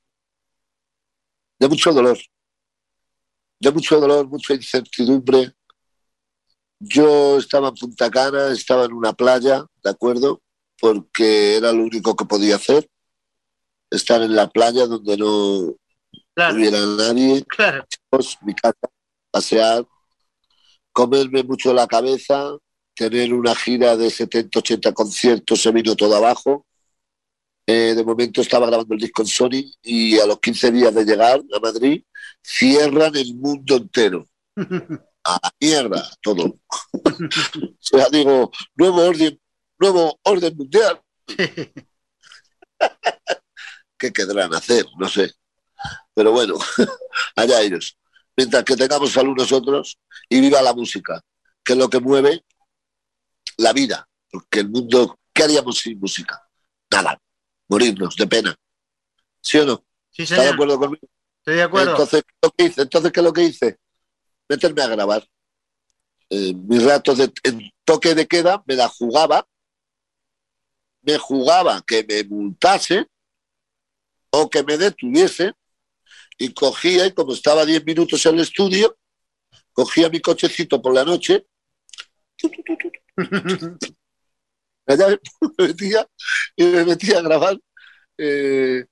De 1.59 1.67
mucho 1.67 1.91
dolor, 1.93 2.17
de 3.59 3.71
mucho 3.71 3.99
dolor, 3.99 4.27
mucha 4.27 4.53
incertidumbre, 4.53 5.53
yo 6.85 7.37
estaba 7.37 7.69
en 7.69 7.75
Punta 7.75 8.11
Cana, 8.11 8.51
estaba 8.51 8.85
en 8.85 8.93
una 8.93 9.13
playa, 9.13 9.65
¿de 9.81 9.89
acuerdo? 9.89 10.41
Porque 10.79 11.55
era 11.55 11.71
lo 11.71 11.83
único 11.83 12.13
que 12.13 12.25
podía 12.25 12.57
hacer. 12.57 12.89
Estar 13.89 14.21
en 14.21 14.35
la 14.35 14.49
playa 14.49 14.85
donde 14.85 15.15
no 15.15 15.75
hubiera 16.51 16.85
nadie. 16.85 17.45
Claro. 17.45 17.85
Mi 18.41 18.53
casa, 18.53 18.89
pasear, 19.31 19.85
comerme 20.91 21.43
mucho 21.43 21.73
la 21.73 21.87
cabeza, 21.87 22.57
tener 22.95 23.33
una 23.33 23.55
gira 23.55 23.97
de 23.97 24.09
70, 24.09 24.59
80 24.59 24.93
conciertos, 24.93 25.61
se 25.61 25.71
vino 25.71 25.95
todo 25.95 26.15
abajo. 26.15 26.65
Eh, 27.65 27.93
de 27.95 28.03
momento 28.03 28.41
estaba 28.41 28.67
grabando 28.67 28.93
el 28.93 28.99
disco 28.99 29.21
en 29.21 29.27
Sony 29.27 29.71
y 29.81 30.19
a 30.19 30.25
los 30.25 30.39
15 30.39 30.71
días 30.71 30.93
de 30.93 31.05
llegar 31.05 31.41
a 31.53 31.59
Madrid 31.59 32.03
cierran 32.41 33.15
el 33.15 33.35
mundo 33.35 33.77
entero. 33.77 34.27
a 35.23 35.39
la 35.41 35.53
mierda 35.59 36.09
todo. 36.21 36.45
o 36.45 36.59
sea, 37.79 38.09
digo, 38.11 38.51
nuevo 38.75 39.01
orden, 39.01 39.39
nuevo 39.79 40.19
orden 40.23 40.57
mundial. 40.57 41.01
¿Qué 43.97 44.11
querrán 44.11 44.53
hacer? 44.53 44.85
No 44.99 45.07
sé. 45.07 45.31
Pero 46.13 46.31
bueno, 46.31 46.55
allá 47.35 47.61
ellos. 47.61 47.97
Mientras 48.35 48.63
que 48.63 48.75
tengamos 48.75 49.11
salud 49.11 49.35
nosotros 49.37 49.97
y 50.27 50.41
viva 50.41 50.61
la 50.61 50.73
música, 50.73 51.21
que 51.63 51.73
es 51.73 51.79
lo 51.79 51.89
que 51.89 51.99
mueve 51.99 52.43
la 53.57 53.73
vida. 53.73 54.07
Porque 54.31 54.59
el 54.59 54.69
mundo, 54.69 55.19
¿qué 55.33 55.43
haríamos 55.43 55.79
sin 55.79 55.99
música? 55.99 56.41
Nada. 56.91 57.19
Morirnos 57.67 58.15
de 58.15 58.27
pena. 58.27 58.55
¿Sí 59.41 59.57
o 59.59 59.65
no? 59.65 59.83
Sí, 60.09 60.23
¿Está 60.23 60.43
de 60.43 60.49
acuerdo 60.49 60.79
conmigo? 60.79 61.07
Estoy 61.39 61.55
de 61.55 61.63
acuerdo. 61.63 61.91
Entonces, 61.91 62.23
¿qué 62.57 62.65
hice? 62.65 62.81
Entonces, 62.81 63.11
¿qué 63.11 63.19
es 63.19 63.23
lo 63.23 63.33
que 63.33 63.43
hice? 63.43 63.79
meterme 64.47 64.81
a 64.81 64.87
grabar. 64.87 65.27
Eh, 66.29 66.53
mis 66.53 66.83
ratos 66.83 67.17
de 67.17 67.31
en 67.43 67.71
toque 67.83 68.15
de 68.15 68.27
queda 68.27 68.63
me 68.65 68.75
la 68.75 68.87
jugaba, 68.87 69.47
me 71.01 71.17
jugaba 71.17 71.81
que 71.85 72.05
me 72.07 72.23
multase 72.23 73.07
o 74.31 74.49
que 74.49 74.63
me 74.63 74.77
detuviese 74.77 75.53
y 76.37 76.53
cogía, 76.53 77.05
y 77.05 77.13
como 77.13 77.33
estaba 77.33 77.65
10 77.65 77.85
minutos 77.85 78.25
en 78.25 78.35
el 78.35 78.41
estudio, 78.41 78.97
cogía 79.73 80.09
mi 80.09 80.19
cochecito 80.19 80.81
por 80.81 80.93
la 80.93 81.03
noche, 81.03 81.45
me 84.87 85.67
metía 85.67 86.07
y 86.55 86.65
me 86.65 86.85
metía 86.85 87.19
a 87.19 87.21
grabar. 87.21 87.59
Eh, 88.17 88.85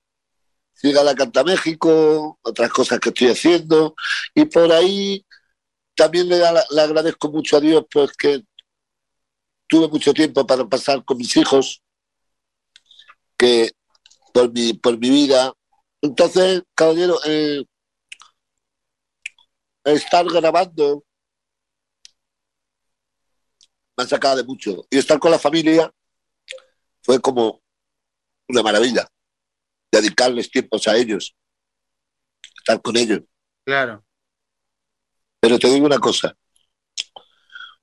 Llega 0.82 1.04
la 1.04 1.16
Canta 1.16 1.44
México, 1.44 2.40
otras 2.42 2.72
cosas 2.72 3.00
que 3.00 3.10
estoy 3.10 3.28
haciendo, 3.28 3.96
y 4.34 4.46
por 4.46 4.72
ahí 4.72 5.24
también 5.96 6.28
le, 6.28 6.44
agradezco 6.44 7.30
mucho 7.30 7.58
a 7.58 7.60
Dios 7.60 7.86
pues 7.92 8.12
que 8.14 8.44
tuve 9.68 9.88
mucho 9.90 10.14
tiempo 10.14 10.46
para 10.48 10.68
pasar 10.68 11.06
con 11.06 11.18
mis 11.18 11.38
hijos, 11.38 11.84
que 13.38 13.72
por 14.34 14.52
mi, 14.52 14.74
por 14.74 14.98
mi 14.98 15.10
vida. 15.10 15.54
Entonces, 16.02 16.64
caballero, 16.74 17.20
eh, 17.26 17.64
estar 19.84 20.26
grabando 20.26 21.04
me 24.02 24.06
ha 24.06 24.08
sacado 24.08 24.38
de 24.38 24.44
mucho. 24.44 24.86
Y 24.90 24.98
estar 24.98 25.20
con 25.20 25.32
la 25.32 25.38
familia 25.38 25.94
fue 27.04 27.22
como 27.22 27.62
una 28.48 28.64
maravilla. 28.64 29.08
Dedicarles 29.92 30.50
tiempos 30.50 30.88
a 30.88 30.98
ellos, 30.98 31.36
estar 32.58 32.82
con 32.82 32.98
ellos. 32.98 33.22
Claro. 33.64 34.04
Pero 35.40 35.60
te 35.60 35.68
digo 35.68 35.86
una 35.86 36.00
cosa, 36.00 36.36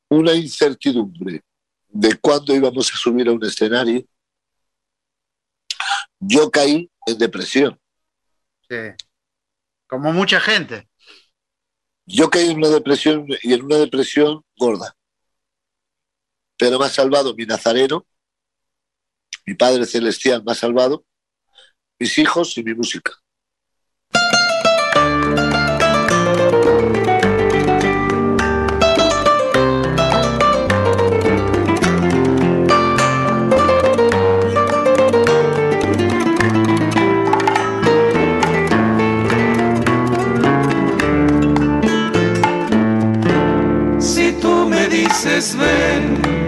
una 0.09 0.33
incertidumbre 0.33 1.43
de 1.89 2.19
cuándo 2.19 2.55
íbamos 2.55 2.93
a 2.93 2.97
subir 2.97 3.29
a 3.29 3.33
un 3.33 3.45
escenario, 3.45 4.05
yo 6.19 6.51
caí 6.51 6.91
en 7.07 7.19
depresión. 7.19 7.79
Sí. 8.69 8.77
Como 9.87 10.13
mucha 10.13 10.41
gente. 10.41 10.89
Yo 12.07 12.31
caí 12.31 12.51
en 12.51 12.59
una 12.59 12.69
depresión 12.69 13.27
y 13.43 13.53
en 13.53 13.63
una 13.63 13.77
depresión 13.77 14.43
gorda. 14.57 14.98
Pero 16.59 16.79
me 16.79 16.87
ha 16.87 16.91
salvado 16.91 17.35
mi 17.35 17.47
nazareno, 17.47 18.07
mi 19.47 19.55
Padre 19.55 19.87
Celestial 19.87 20.43
me 20.45 20.53
ha 20.53 20.55
salvado, 20.55 21.05
mis 21.99 22.19
hijos 22.19 22.59
y 22.59 22.63
mi 22.63 22.75
música. 22.75 23.13
ven, 45.57 46.48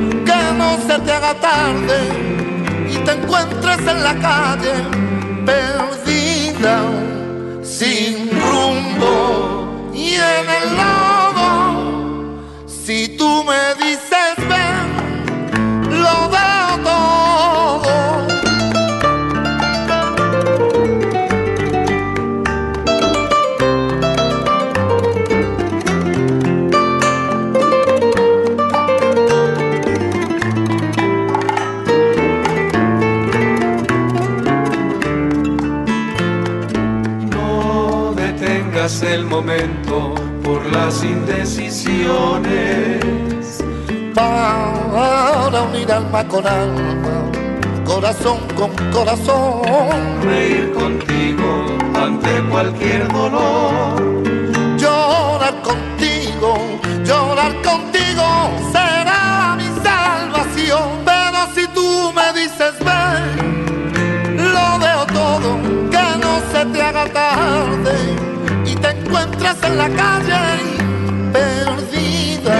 no 0.53 0.77
se 0.87 0.99
te 0.99 1.11
haga 1.11 1.33
tarde 1.35 1.99
y 2.89 2.97
te 2.97 3.11
encuentres 3.11 3.79
en 3.79 4.03
la 4.03 4.15
calle 4.19 4.73
perdida, 5.45 6.83
sin 7.63 8.29
rumbo 8.29 9.91
y 9.93 10.15
en 10.15 10.49
el 10.59 10.67
lodo. 10.77 12.41
Si 12.67 13.09
tú 13.17 13.43
me 13.43 13.75
dices 13.83 14.30
el 38.81 39.25
momento 39.25 40.15
por 40.43 40.65
las 40.71 41.03
indecisiones. 41.03 42.99
Para 44.15 45.61
unir 45.69 45.91
alma 45.91 46.27
con 46.27 46.47
alma, 46.47 47.29
corazón 47.85 48.39
con 48.55 48.71
corazón, 48.91 49.61
Reír 50.23 50.73
contigo 50.73 51.77
ante 51.93 52.41
cualquier 52.49 53.07
dolor. 53.09 54.23
llorar 54.79 55.61
contigo, 55.61 56.57
llorar 57.03 57.53
contigo 57.61 58.49
será 58.71 59.55
mi 59.57 59.69
salvación. 59.83 61.03
Pero 61.05 61.47
si 61.53 61.67
tú 61.67 62.11
me 62.15 62.33
dices 62.33 62.73
ven, 62.79 64.33
lo 64.37 64.79
veo 64.79 65.05
todo, 65.05 65.59
que 65.91 66.17
no 66.19 66.41
se 66.51 66.65
te 66.65 66.81
haga 66.81 67.05
tarde 67.13 68.30
encuentras 69.11 69.61
en 69.63 69.77
la 69.77 69.89
calle 69.89 70.39
perdida, 71.33 72.59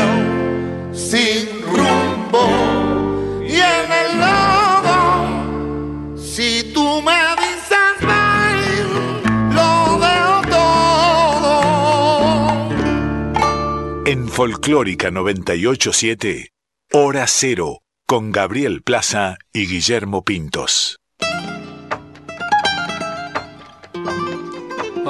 sin 0.94 1.48
rumbo 1.62 3.42
y 3.42 3.56
en 3.56 3.92
el 4.04 4.20
lodo. 4.20 6.18
Si 6.18 6.72
tú 6.74 7.02
me 7.02 7.20
dices 7.38 7.96
ven, 8.02 8.88
lo 9.56 10.00
veo 10.00 10.42
todo. 10.50 11.62
En 14.06 14.28
Folclórica 14.28 15.10
987, 15.10 16.52
Hora 16.92 17.28
Cero, 17.28 17.80
con 18.06 18.34
Gabriel 18.34 18.82
Plaza 18.84 19.38
y 19.54 19.68
Guillermo 19.68 20.26
Pintos. 20.26 21.01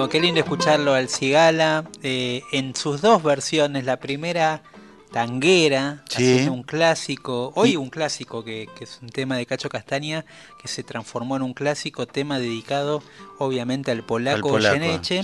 Bueno, 0.02 0.14
qué 0.14 0.20
lindo 0.20 0.40
escucharlo 0.40 0.96
al 0.96 1.10
Cigala 1.10 1.86
eh, 2.02 2.42
en 2.52 2.76
sus 2.76 3.02
dos 3.02 3.22
versiones. 3.22 3.86
La 3.86 4.00
primera, 4.00 4.64
tanguera, 5.12 6.04
Sí. 6.10 6.24
haciendo 6.24 6.54
un 6.54 6.64
clásico. 6.64 7.54
Hoy 7.56 7.76
un 7.76 7.92
clásico 7.92 8.44
que, 8.44 8.68
que 8.76 8.86
es 8.86 8.98
un 9.04 9.10
tema 9.10 9.38
de 9.38 9.46
Cacho 9.46 9.70
Castaña 9.70 10.26
que 10.60 10.68
se 10.68 10.82
transformó 10.82 11.36
en 11.36 11.44
un 11.44 11.54
clásico, 11.54 12.08
tema 12.08 12.40
dedicado 12.40 13.04
obviamente 13.38 13.92
al 13.92 14.04
polaco, 14.04 14.56
Al 14.56 14.64
polaco, 14.74 15.04
sí. 15.04 15.20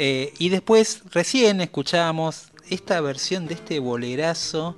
Eh, 0.00 0.34
y 0.36 0.48
después, 0.48 1.02
recién 1.12 1.60
escuchábamos 1.60 2.48
esta 2.68 3.00
versión 3.00 3.46
de 3.46 3.54
este 3.54 3.78
bolerazo 3.78 4.74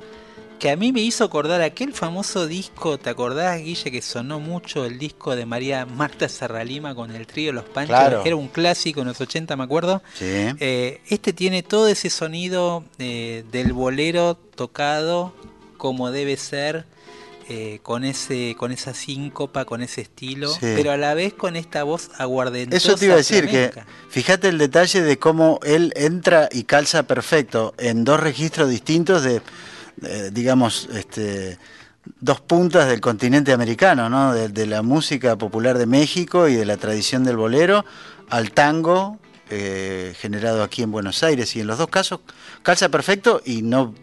que 0.61 0.71
a 0.71 0.77
mí 0.77 0.93
me 0.93 1.01
hizo 1.01 1.25
acordar 1.25 1.63
aquel 1.63 1.93
famoso 1.95 2.47
disco, 2.47 2.99
¿te 2.99 3.09
acordás, 3.11 3.61
Guille, 3.63 3.91
que 3.91 4.03
sonó 4.03 4.39
mucho 4.39 4.85
el 4.85 4.99
disco 4.99 5.35
de 5.35 5.47
María 5.47 5.87
Marta 5.87 6.29
Serralima 6.29 6.95
con 6.95 7.11
el 7.17 7.27
trío 7.27 7.53
Los 7.53 7.65
Panchos? 7.65 7.97
Claro. 7.97 8.23
Era 8.25 8.37
un 8.37 8.47
clásico 8.49 9.01
en 9.01 9.09
los 9.09 9.21
80, 9.21 9.57
me 9.57 9.65
acuerdo. 9.65 10.03
Sí. 10.15 10.27
Eh, 10.27 11.01
este 11.09 11.33
tiene 11.33 11.63
todo 11.63 11.89
ese 11.89 12.11
sonido 12.11 12.85
eh, 12.99 13.43
del 13.51 13.73
bolero 13.73 14.37
tocado 14.55 15.35
como 15.79 16.11
debe 16.11 16.37
ser, 16.37 16.85
eh, 17.49 17.81
con 17.83 18.05
ese 18.05 18.55
con 18.59 18.71
esa 18.71 18.93
síncopa, 18.93 19.65
con 19.65 19.81
ese 19.83 20.03
estilo, 20.03 20.51
Sí. 20.53 20.59
pero 20.77 20.93
a 20.93 20.99
la 20.99 21.15
vez 21.15 21.33
con 21.33 21.57
esta 21.57 21.85
voz 21.85 22.11
aguardentosa. 22.19 22.77
Eso 22.77 22.97
te 22.97 23.07
iba 23.07 23.15
a 23.15 23.17
decir, 23.17 23.47
que 23.47 23.71
flamenca. 23.73 23.87
fíjate 24.11 24.49
el 24.49 24.59
detalle 24.59 25.01
de 25.01 25.19
cómo 25.19 25.59
él 25.65 25.93
entra 25.97 26.51
y 26.53 26.65
calza 26.65 27.05
perfecto 27.05 27.75
en 27.79 28.05
dos 28.05 28.21
registros 28.21 28.69
distintos 28.69 29.23
de, 29.25 29.41
eh, 30.03 30.31
digamos, 30.33 30.89
este, 30.95 31.59
dos 32.21 32.41
puntas 32.41 32.89
del 32.89 33.01
continente 33.01 33.53
americano, 33.53 34.09
¿no? 34.09 34.33
De, 34.35 34.67
la 34.67 34.83
música 34.83 35.37
popular 35.37 35.77
de 35.77 35.87
México 35.87 36.49
y 36.49 36.55
de 36.55 36.65
la 36.65 36.77
tradición 36.77 37.25
del 37.25 37.37
bolero 37.37 37.85
al 38.31 38.53
tango 38.53 39.19
eh, 39.51 40.15
generado 40.19 40.63
aquí 40.63 40.83
en 40.83 40.91
Buenos 40.91 41.23
Aires. 41.23 41.55
Y 41.57 41.61
en 41.61 41.67
los 41.67 41.79
dos 41.79 41.89
casos 41.89 42.21
calza 42.63 42.89
perfecto 42.89 43.43
y 43.45 43.63
no... 43.63 43.95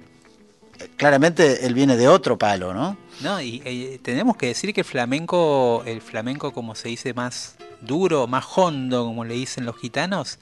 Claramente 0.96 1.66
él 1.66 1.74
viene 1.74 1.98
de 1.98 2.08
otro 2.08 2.38
palo, 2.38 2.72
¿no? 2.72 2.96
No, 3.22 3.42
y 3.42 3.64
eh, 3.66 4.00
tenemos 4.04 4.38
que 4.38 4.48
decir 4.48 4.76
que 4.76 4.82
el 4.82 4.86
flamenco, 4.86 5.82
el 5.88 6.02
flamenco 6.02 6.54
como 6.54 6.76
se 6.76 6.90
dice 6.90 7.16
más 7.16 7.56
duro, 7.82 8.28
más 8.28 8.46
hondo, 8.56 9.06
como 9.06 9.26
le 9.26 9.34
dicen 9.34 9.66
los 9.66 9.76
gitanos, 9.80 10.38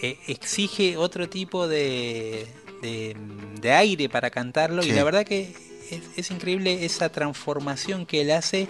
exige 0.00 0.96
otro 0.96 1.28
tipo 1.28 1.68
de, 1.68 2.46
de, 2.86 3.16
de 3.60 3.72
aire 3.72 4.08
para 4.08 4.30
cantarlo 4.30 4.84
y 4.84 4.92
la 4.92 5.02
verdad 5.04 5.24
que 5.24 5.54
es, 5.90 6.00
es 6.16 6.30
increíble 6.30 6.84
esa 6.84 7.08
transformación 7.10 8.06
que 8.06 8.20
él 8.22 8.30
hace 8.30 8.68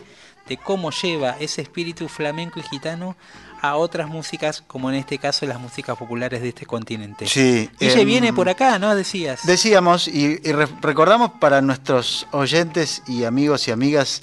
de 0.48 0.56
cómo 0.56 0.90
lleva 0.90 1.36
ese 1.40 1.60
espíritu 1.62 2.08
flamenco 2.08 2.58
y 2.60 2.62
gitano 2.62 3.16
a 3.62 3.76
otras 3.76 4.06
músicas, 4.08 4.62
como 4.66 4.90
en 4.90 4.96
este 4.96 5.18
caso 5.18 5.44
las 5.46 5.58
músicas 5.58 5.96
populares 5.98 6.40
de 6.40 6.48
este 6.50 6.66
continente. 6.66 7.26
Sí, 7.26 7.68
Ella 7.80 8.00
em, 8.00 8.06
viene 8.06 8.32
por 8.32 8.48
acá, 8.48 8.78
¿no? 8.78 8.94
Decías. 8.94 9.40
Decíamos 9.44 10.06
y, 10.08 10.40
y 10.44 10.52
re- 10.52 10.68
recordamos 10.82 11.32
para 11.40 11.60
nuestros 11.62 12.26
oyentes 12.32 13.02
y 13.08 13.24
amigos 13.24 13.66
y 13.66 13.70
amigas 13.72 14.22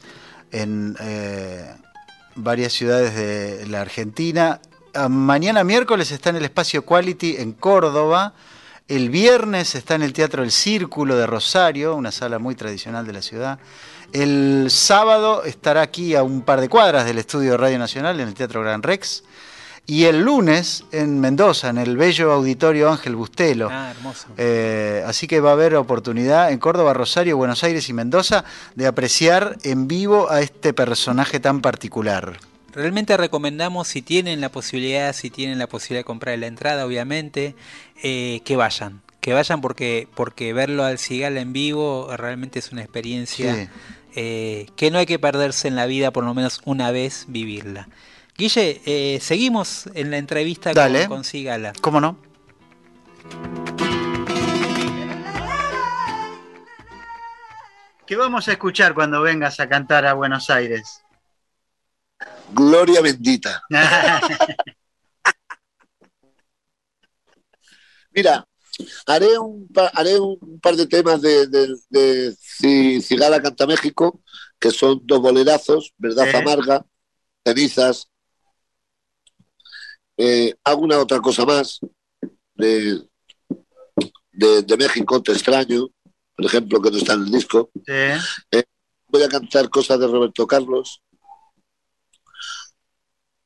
en 0.52 0.96
eh, 1.02 1.66
varias 2.36 2.72
ciudades 2.74 3.16
de 3.16 3.66
la 3.68 3.82
Argentina. 3.82 4.62
ah, 4.94 5.10
Mañana 5.10 5.64
miércoles 5.66 6.12
está 6.12 6.30
en 6.30 6.38
el 6.38 6.46
espacio 6.46 6.86
Quality 6.86 7.36
en 7.39 7.52
Córdoba. 7.54 8.34
El 8.90 9.10
viernes 9.10 9.76
está 9.76 9.96
en 9.96 10.02
el 10.02 10.12
Teatro 10.12 10.44
El 10.44 10.52
Círculo 10.52 11.16
de 11.16 11.26
Rosario, 11.26 11.96
una 11.96 12.12
sala 12.12 12.38
muy 12.38 12.54
tradicional 12.54 13.08
de 13.08 13.14
la 13.14 13.22
ciudad. 13.22 13.58
El 14.12 14.68
sábado 14.70 15.46
estará 15.46 15.82
aquí 15.82 16.16
a 16.16 16.24
un 16.24 16.42
par 16.42 16.60
de 16.60 16.68
cuadras 16.68 17.06
del 17.06 17.18
estudio 17.18 17.52
de 17.52 17.58
Radio 17.58 17.80
Nacional, 17.80 18.20
en 18.20 18.28
el 18.28 18.34
Teatro 18.34 18.62
Gran 18.62 18.84
Rex. 18.84 19.24
Y 19.86 20.04
el 20.04 20.22
lunes 20.22 20.84
en 20.92 21.20
Mendoza, 21.20 21.70
en 21.70 21.78
el 21.78 21.96
bello 21.96 22.34
auditorio 22.34 22.92
Ángel 22.92 23.16
Bustelo. 23.16 23.70
Ah, 23.72 23.92
hermoso. 23.92 24.28
Eh, 24.38 25.04
así 25.08 25.28
que 25.28 25.40
va 25.40 25.52
a 25.52 25.54
haber 25.54 25.76
oportunidad 25.76 26.52
en 26.52 26.60
Córdoba, 26.60 26.94
Rosario, 26.94 27.38
Buenos 27.38 27.64
Aires 27.64 27.88
y 27.88 27.94
Mendoza 27.94 28.44
de 28.76 28.88
apreciar 28.88 29.58
en 29.64 29.88
vivo 29.88 30.30
a 30.30 30.42
este 30.42 30.74
personaje 30.74 31.40
tan 31.40 31.62
particular. 31.62 32.38
Realmente 32.74 33.16
recomendamos, 33.18 33.88
si 33.88 34.02
tienen 34.02 34.42
la 34.42 34.50
posibilidad, 34.50 35.14
si 35.14 35.30
tienen 35.30 35.60
la 35.60 35.68
posibilidad 35.68 36.00
de 36.00 36.06
comprar 36.06 36.40
la 36.40 36.48
entrada, 36.48 36.86
obviamente, 36.86 37.56
eh, 38.02 38.42
que 38.46 38.56
vayan. 38.56 39.02
Que 39.22 39.34
vayan 39.34 39.62
porque, 39.62 40.08
porque 40.16 40.54
verlo 40.54 40.84
al 40.84 40.98
Cigala 40.98 41.40
en 41.40 41.54
vivo 41.54 42.10
realmente 42.18 42.60
es 42.60 42.72
una 42.72 42.82
experiencia 42.82 43.56
Sí. 43.56 43.70
eh, 44.16 44.66
que 44.76 44.92
no 44.92 44.98
hay 44.98 45.06
que 45.06 45.20
perderse 45.20 45.68
en 45.68 45.76
la 45.76 45.86
vida, 45.86 46.12
por 46.12 46.24
lo 46.24 46.34
menos 46.34 46.62
una 46.66 46.92
vez 46.92 47.26
vivirla. 47.28 47.88
Guille, 48.38 48.82
eh, 48.86 49.20
seguimos 49.22 49.88
en 49.94 50.10
la 50.12 50.18
entrevista 50.18 50.74
Dale. 50.74 51.02
con, 51.08 51.18
con 51.18 51.24
Cigala. 51.24 51.74
¿Cómo 51.82 52.02
no? 52.02 52.18
¿Qué 58.06 58.16
vamos 58.18 58.48
a 58.48 58.52
escuchar 58.54 58.94
cuando 58.94 59.22
vengas 59.22 59.60
a 59.60 59.70
cantar 59.70 60.06
a 60.06 60.14
Buenos 60.14 60.50
Aires? 60.50 61.03
Gloria 62.54 63.01
bendita. 63.01 63.62
Mira, 68.12 68.45
haré 69.08 69.38
un, 69.39 69.68
pa- 69.68 69.91
haré 69.93 70.20
un 70.20 70.60
par 70.62 70.76
de 70.76 70.86
temas 70.88 71.22
de, 71.22 71.47
de, 71.47 71.76
de 71.89 72.36
Si 72.39 73.01
Cigala 73.01 73.41
Canta 73.41 73.66
México, 73.66 74.22
que 74.60 74.72
son 74.72 75.01
dos 75.04 75.20
bolerazos, 75.22 75.93
Verdad 75.97 76.28
Sí. 76.30 76.38
Amarga, 76.38 76.86
Cenizas. 77.45 78.08
Eh, 80.18 80.54
hago 80.64 80.82
una 80.84 80.99
otra 80.99 81.20
cosa 81.22 81.43
más 81.45 81.80
de, 82.54 83.01
de, 84.32 84.62
de 84.62 84.78
México, 84.78 85.22
Te 85.24 85.32
extraño. 85.32 85.88
por 86.36 86.45
ejemplo, 86.45 86.80
que 86.82 86.91
no 86.91 86.97
está 86.97 87.14
en 87.14 87.22
el 87.24 87.32
disco. 87.32 87.72
Eh, 87.88 88.64
voy 89.08 89.24
a 89.24 89.30
cantar 89.30 89.70
cosas 89.70 89.99
de 89.99 90.08
Roberto 90.08 90.45
Carlos, 90.45 91.01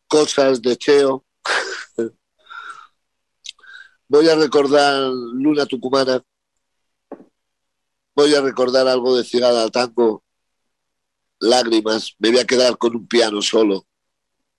cosas 0.08 0.62
de 0.62 0.78
Cheo. 0.78 1.26
voy 4.08 4.30
a 4.30 4.36
recordar 4.36 5.12
Luna 5.34 5.66
Tucumana. 5.66 6.24
Voy 8.16 8.34
a 8.34 8.42
recordar 8.42 8.88
algo 8.88 9.16
de 9.16 9.24
Cigada 9.24 9.70
Tango, 9.70 10.24
Lágrimas. 11.40 12.16
Me 12.18 12.32
voy 12.32 12.40
a 12.40 12.46
quedar 12.46 12.78
con 12.78 12.96
un 12.96 13.08
piano 13.08 13.42
solo. 13.42 13.86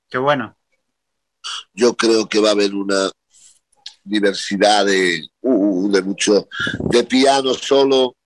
Qué 0.08 0.18
bueno. 0.18 0.56
Yo 1.72 1.96
creo 1.96 2.28
que 2.28 2.40
va 2.40 2.50
a 2.50 2.52
haber 2.52 2.74
una 2.74 3.10
diversidad 4.04 4.86
de, 4.86 5.28
uh, 5.42 5.90
de 5.90 6.02
mucho, 6.02 6.48
de 6.90 7.04
piano 7.04 7.52
solo, 7.54 8.16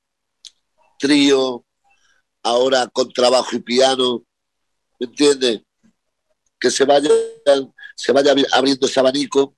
trío, 0.98 1.64
ahora 2.42 2.86
con 2.88 3.12
trabajo 3.12 3.56
y 3.56 3.60
piano, 3.60 4.22
¿me 4.98 5.06
entiendes? 5.06 5.62
Que 6.62 6.70
se 6.70 6.84
vaya, 6.84 7.10
se 7.96 8.12
vaya 8.12 8.32
abriendo 8.52 8.86
ese 8.86 9.00
abanico. 9.00 9.56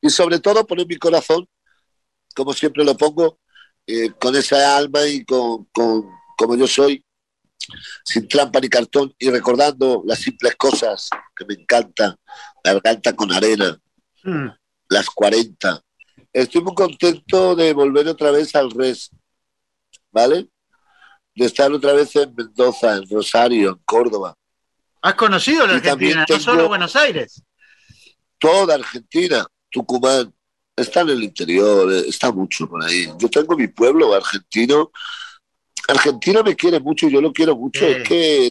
Y 0.00 0.10
sobre 0.10 0.40
todo 0.40 0.66
poner 0.66 0.86
mi 0.88 0.96
corazón, 0.96 1.46
como 2.34 2.52
siempre 2.52 2.84
lo 2.84 2.96
pongo, 2.96 3.38
eh, 3.86 4.10
con 4.20 4.34
esa 4.34 4.76
alma 4.76 5.06
y 5.06 5.24
con, 5.24 5.66
con, 5.66 6.04
como 6.36 6.56
yo 6.56 6.66
soy, 6.66 7.04
sin 8.04 8.26
trampa 8.28 8.60
ni 8.60 8.68
cartón 8.68 9.14
y 9.18 9.30
recordando 9.30 10.02
las 10.06 10.18
simples 10.18 10.56
cosas 10.56 11.08
que 11.36 11.44
me 11.44 11.54
encantan, 11.54 12.16
la 12.64 12.72
garganta 12.74 13.14
con 13.14 13.32
arena, 13.32 13.78
hmm. 14.24 14.48
las 14.88 15.06
40. 15.10 15.82
Estoy 16.32 16.62
muy 16.62 16.74
contento 16.74 17.54
de 17.54 17.72
volver 17.72 18.08
otra 18.08 18.30
vez 18.30 18.54
al 18.54 18.70
res, 18.70 19.10
¿vale? 20.10 20.48
De 21.34 21.46
estar 21.46 21.72
otra 21.72 21.92
vez 21.92 22.14
en 22.16 22.34
Mendoza, 22.34 22.96
en 22.96 23.08
Rosario, 23.08 23.70
en 23.70 23.82
Córdoba. 23.84 24.34
¿Has 25.02 25.14
conocido 25.14 25.66
la 25.66 25.74
Argentina, 25.74 26.26
no 26.28 26.40
solo 26.40 26.68
Buenos 26.68 26.94
Aires? 26.96 27.42
Toda 28.38 28.74
Argentina, 28.74 29.46
Tucumán, 29.70 30.32
está 30.76 31.00
en 31.00 31.10
el 31.10 31.22
interior, 31.22 31.92
eh, 31.92 32.04
está 32.08 32.30
mucho 32.32 32.68
por 32.68 32.84
ahí. 32.84 33.08
Yo 33.18 33.28
tengo 33.28 33.56
mi 33.56 33.68
pueblo 33.68 34.14
argentino. 34.14 34.90
Argentina 35.88 36.42
me 36.42 36.54
quiere 36.54 36.80
mucho 36.80 37.06
y 37.06 37.12
yo 37.12 37.20
lo 37.20 37.32
quiero 37.32 37.56
mucho. 37.56 37.86
es 37.86 38.06
que 38.06 38.50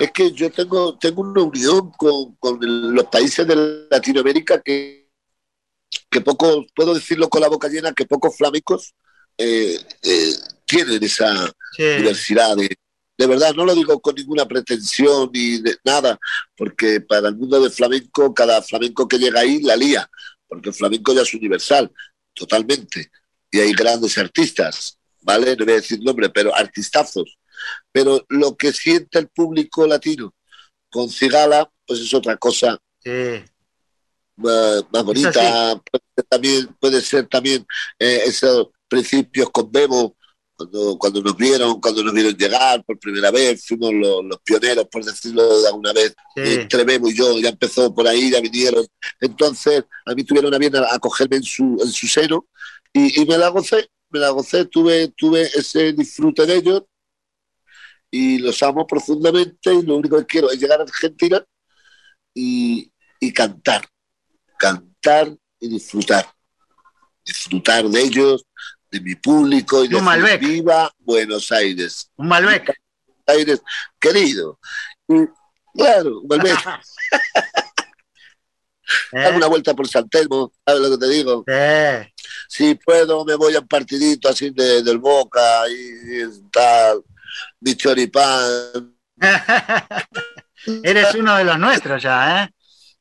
es, 0.00 0.12
que 0.12 0.32
yo 0.32 0.50
tengo, 0.50 0.96
tengo 0.98 1.22
una 1.22 1.42
unión 1.42 1.90
con, 1.92 2.36
con 2.36 2.58
los 2.94 3.04
países 3.06 3.46
de 3.46 3.86
Latinoamérica 3.90 4.60
que, 4.60 5.10
que 6.10 6.20
poco, 6.20 6.64
puedo 6.74 6.94
decirlo 6.94 7.28
con 7.28 7.40
la 7.40 7.48
boca 7.48 7.68
llena, 7.68 7.92
que 7.92 8.06
pocos 8.06 8.36
flamencos 8.36 8.94
eh, 9.36 9.78
eh, 10.02 10.32
tienen 10.64 11.02
esa 11.02 11.50
diversidad 11.76 12.56
de, 12.56 12.76
de 13.18 13.26
verdad, 13.26 13.52
no 13.52 13.64
lo 13.64 13.74
digo 13.74 14.00
con 14.00 14.14
ninguna 14.14 14.46
pretensión 14.46 15.30
ni 15.32 15.60
de 15.60 15.76
nada, 15.82 16.16
porque 16.56 17.00
para 17.00 17.28
el 17.28 17.36
mundo 17.36 17.60
del 17.60 17.72
flamenco, 17.72 18.32
cada 18.32 18.62
flamenco 18.62 19.08
que 19.08 19.18
llega 19.18 19.40
ahí 19.40 19.60
la 19.60 19.74
lía, 19.74 20.08
porque 20.46 20.68
el 20.68 20.74
flamenco 20.74 21.12
ya 21.12 21.22
es 21.22 21.34
universal, 21.34 21.90
totalmente. 22.32 23.10
Y 23.50 23.58
hay 23.58 23.72
grandes 23.72 24.16
artistas, 24.18 24.96
¿vale? 25.22 25.56
No 25.56 25.64
voy 25.64 25.74
a 25.74 25.76
decir 25.78 26.00
nombre, 26.00 26.30
pero 26.30 26.54
artistazos. 26.54 27.36
Pero 27.90 28.24
lo 28.28 28.56
que 28.56 28.72
siente 28.72 29.18
el 29.18 29.26
público 29.28 29.84
latino 29.84 30.32
con 30.88 31.10
Cigala, 31.10 31.68
pues 31.84 31.98
es 31.98 32.14
otra 32.14 32.36
cosa. 32.36 32.78
Más, 34.36 35.04
bonita, 35.04 35.82
puede 35.90 36.04
ser 36.14 36.24
también, 36.28 36.76
puede 36.78 37.00
ser 37.00 37.26
también 37.26 37.66
eh, 37.98 38.22
esos 38.26 38.68
principios 38.86 39.50
con 39.50 39.72
Bebo, 39.72 40.16
cuando, 40.58 40.98
cuando 40.98 41.22
nos 41.22 41.36
vieron, 41.36 41.80
cuando 41.80 42.02
nos 42.02 42.12
vieron 42.12 42.34
llegar 42.34 42.84
por 42.84 42.98
primera 42.98 43.30
vez, 43.30 43.64
fuimos 43.64 43.92
los, 43.94 44.40
pioneros, 44.44 44.86
por 44.90 45.04
decirlo 45.04 45.60
de 45.60 45.68
alguna 45.68 45.92
vez, 45.92 46.16
entre 46.34 46.82
Bebo 46.82 47.08
y 47.08 47.14
yo, 47.14 47.38
ya 47.38 47.50
empezó 47.50 47.94
por 47.94 48.08
ahí, 48.08 48.32
ya 48.32 48.40
vinieron. 48.40 48.84
Entonces, 49.20 49.84
a 50.04 50.14
mí 50.14 50.24
tuvieron 50.24 50.52
a 50.52 50.58
bien 50.58 50.74
acogerme 50.76 51.36
en 51.36 51.44
su, 51.44 51.78
en 51.80 51.92
su 51.92 52.08
seno 52.08 52.48
y, 52.92 53.22
y, 53.22 53.24
me 53.24 53.38
la 53.38 53.48
gocé, 53.50 53.88
me 54.10 54.18
la 54.18 54.30
gocé, 54.30 54.64
tuve, 54.64 55.08
tuve 55.16 55.42
ese 55.42 55.92
disfrute 55.92 56.44
de 56.44 56.56
ellos 56.56 56.82
y 58.10 58.38
los 58.38 58.60
amo 58.64 58.84
profundamente 58.84 59.72
y 59.72 59.82
lo 59.82 59.96
único 59.96 60.18
que 60.18 60.26
quiero 60.26 60.50
es 60.50 60.58
llegar 60.58 60.80
a 60.80 60.82
Argentina 60.82 61.44
y, 62.34 62.90
y 63.20 63.32
cantar, 63.32 63.88
cantar 64.58 65.36
y 65.60 65.68
disfrutar. 65.68 66.26
Disfrutar 67.24 67.86
de 67.88 68.00
ellos, 68.02 68.44
de 68.90 69.00
mi 69.00 69.14
público 69.14 69.84
y 69.84 69.88
de 69.88 70.38
viva 70.38 70.92
Buenos 70.98 71.50
Aires. 71.52 72.10
Un 72.16 72.28
Malbec. 72.28 72.72
Aires, 73.26 73.62
querido. 73.98 74.58
claro, 75.74 76.20
un 76.20 76.28
Malbec. 76.28 76.58
¿Eh? 79.12 79.32
una 79.34 79.46
vuelta 79.46 79.74
por 79.74 79.88
San 79.88 80.08
Telmo, 80.08 80.52
¿sabes 80.66 80.82
lo 80.82 80.90
que 80.90 81.06
te 81.06 81.12
digo? 81.12 81.44
Si 82.48 82.74
puedo, 82.76 83.24
me 83.24 83.34
voy 83.34 83.54
a 83.54 83.60
un 83.60 83.68
partidito 83.68 84.28
así 84.28 84.50
de, 84.50 84.82
del 84.82 84.98
Boca 84.98 85.68
y, 85.68 86.22
tal, 86.50 87.02
mi 87.60 87.74
choripán. 87.74 88.96
Eres 90.82 91.14
uno 91.14 91.36
de 91.36 91.44
los 91.44 91.58
nuestros 91.58 92.02
ya, 92.02 92.44
¿eh? 92.44 92.50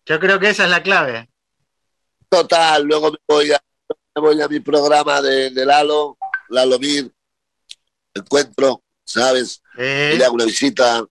Yo 0.05 0.19
creo 0.19 0.39
que 0.39 0.49
esa 0.49 0.65
es 0.65 0.69
la 0.69 0.83
clave. 0.83 1.29
Total, 2.29 2.83
luego 2.83 3.11
me 3.11 3.17
voy 3.27 3.51
a 3.51 3.61
voy 4.19 4.41
a 4.41 4.47
mi 4.47 4.59
programa 4.59 5.21
de, 5.21 5.51
Lalo, 5.65 6.17
Lalo 6.49 6.79
Mir, 6.79 7.11
encuentro, 8.13 8.83
¿sabes? 9.03 9.61
Y 9.77 10.17
le 10.17 10.25
hago 10.25 10.35
una 10.35 10.45
visita, 10.45 11.05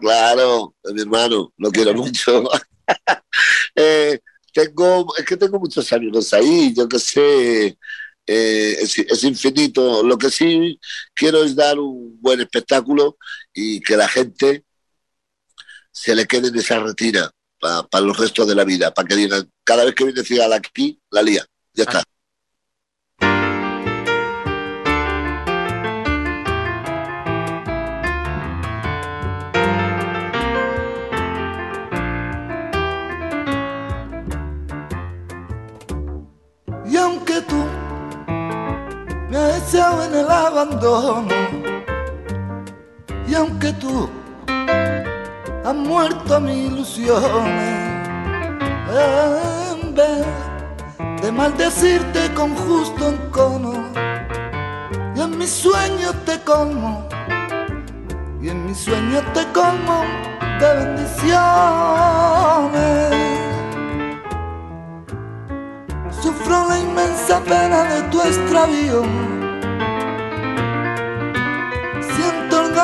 claro, 0.00 0.74
mi 0.92 1.00
hermano, 1.00 1.52
lo 1.56 1.70
quiero 1.70 1.94
mucho. 1.94 2.44
Eh, 3.76 4.20
tengo, 4.52 5.16
es 5.16 5.24
que 5.24 5.36
tengo 5.36 5.58
muchos 5.58 5.90
amigos 5.92 6.32
ahí, 6.32 6.72
yo 6.76 6.86
que 6.86 6.98
sé, 6.98 7.76
eh, 8.26 8.76
es, 8.80 9.24
infinito. 9.24 10.02
Lo 10.02 10.16
que 10.16 10.30
sí 10.30 10.78
quiero 11.14 11.42
es 11.44 11.54
dar 11.56 11.78
un 11.78 12.20
buen 12.20 12.40
espectáculo 12.40 13.18
y 13.52 13.80
que 13.80 13.96
la 13.96 14.08
gente 14.08 14.64
se 15.90 16.14
le 16.14 16.26
quede 16.26 16.48
en 16.48 16.56
esa 16.56 16.78
retina 16.80 17.30
para 17.58 18.04
los 18.04 18.18
restos 18.18 18.46
de 18.46 18.54
la 18.54 18.64
vida, 18.64 18.92
para 18.92 19.08
que 19.08 19.16
digan, 19.16 19.50
cada 19.64 19.84
vez 19.84 19.94
que 19.94 20.04
viene 20.04 20.22
Ciudad 20.22 20.52
aquí, 20.52 21.00
la 21.10 21.22
lía, 21.22 21.44
ya 21.72 21.84
está. 21.84 22.02
En 39.72 40.14
el 40.14 40.30
abandono. 40.30 41.34
Y 43.26 43.34
aunque 43.34 43.72
tú 43.72 44.10
has 45.64 45.74
muerto 45.74 46.38
mi 46.40 46.66
ilusiones, 46.66 48.08
en 48.90 49.94
vez 49.94 50.26
de 51.22 51.32
maldecirte 51.32 52.32
con 52.34 52.54
justo 52.54 53.08
encono, 53.08 53.72
y 55.16 55.20
en 55.20 55.38
mis 55.38 55.50
sueños 55.50 56.14
te 56.26 56.38
como, 56.40 57.08
y 58.42 58.50
en 58.50 58.66
mis 58.66 58.78
sueños 58.78 59.24
te 59.32 59.46
como 59.52 60.04
de 60.60 60.74
bendiciones. 60.74 61.34
Sufro 66.20 66.68
la 66.68 66.78
inmensa 66.78 67.40
pena 67.40 67.84
de 67.84 68.02
tu 68.04 68.20
extravío 68.20 69.33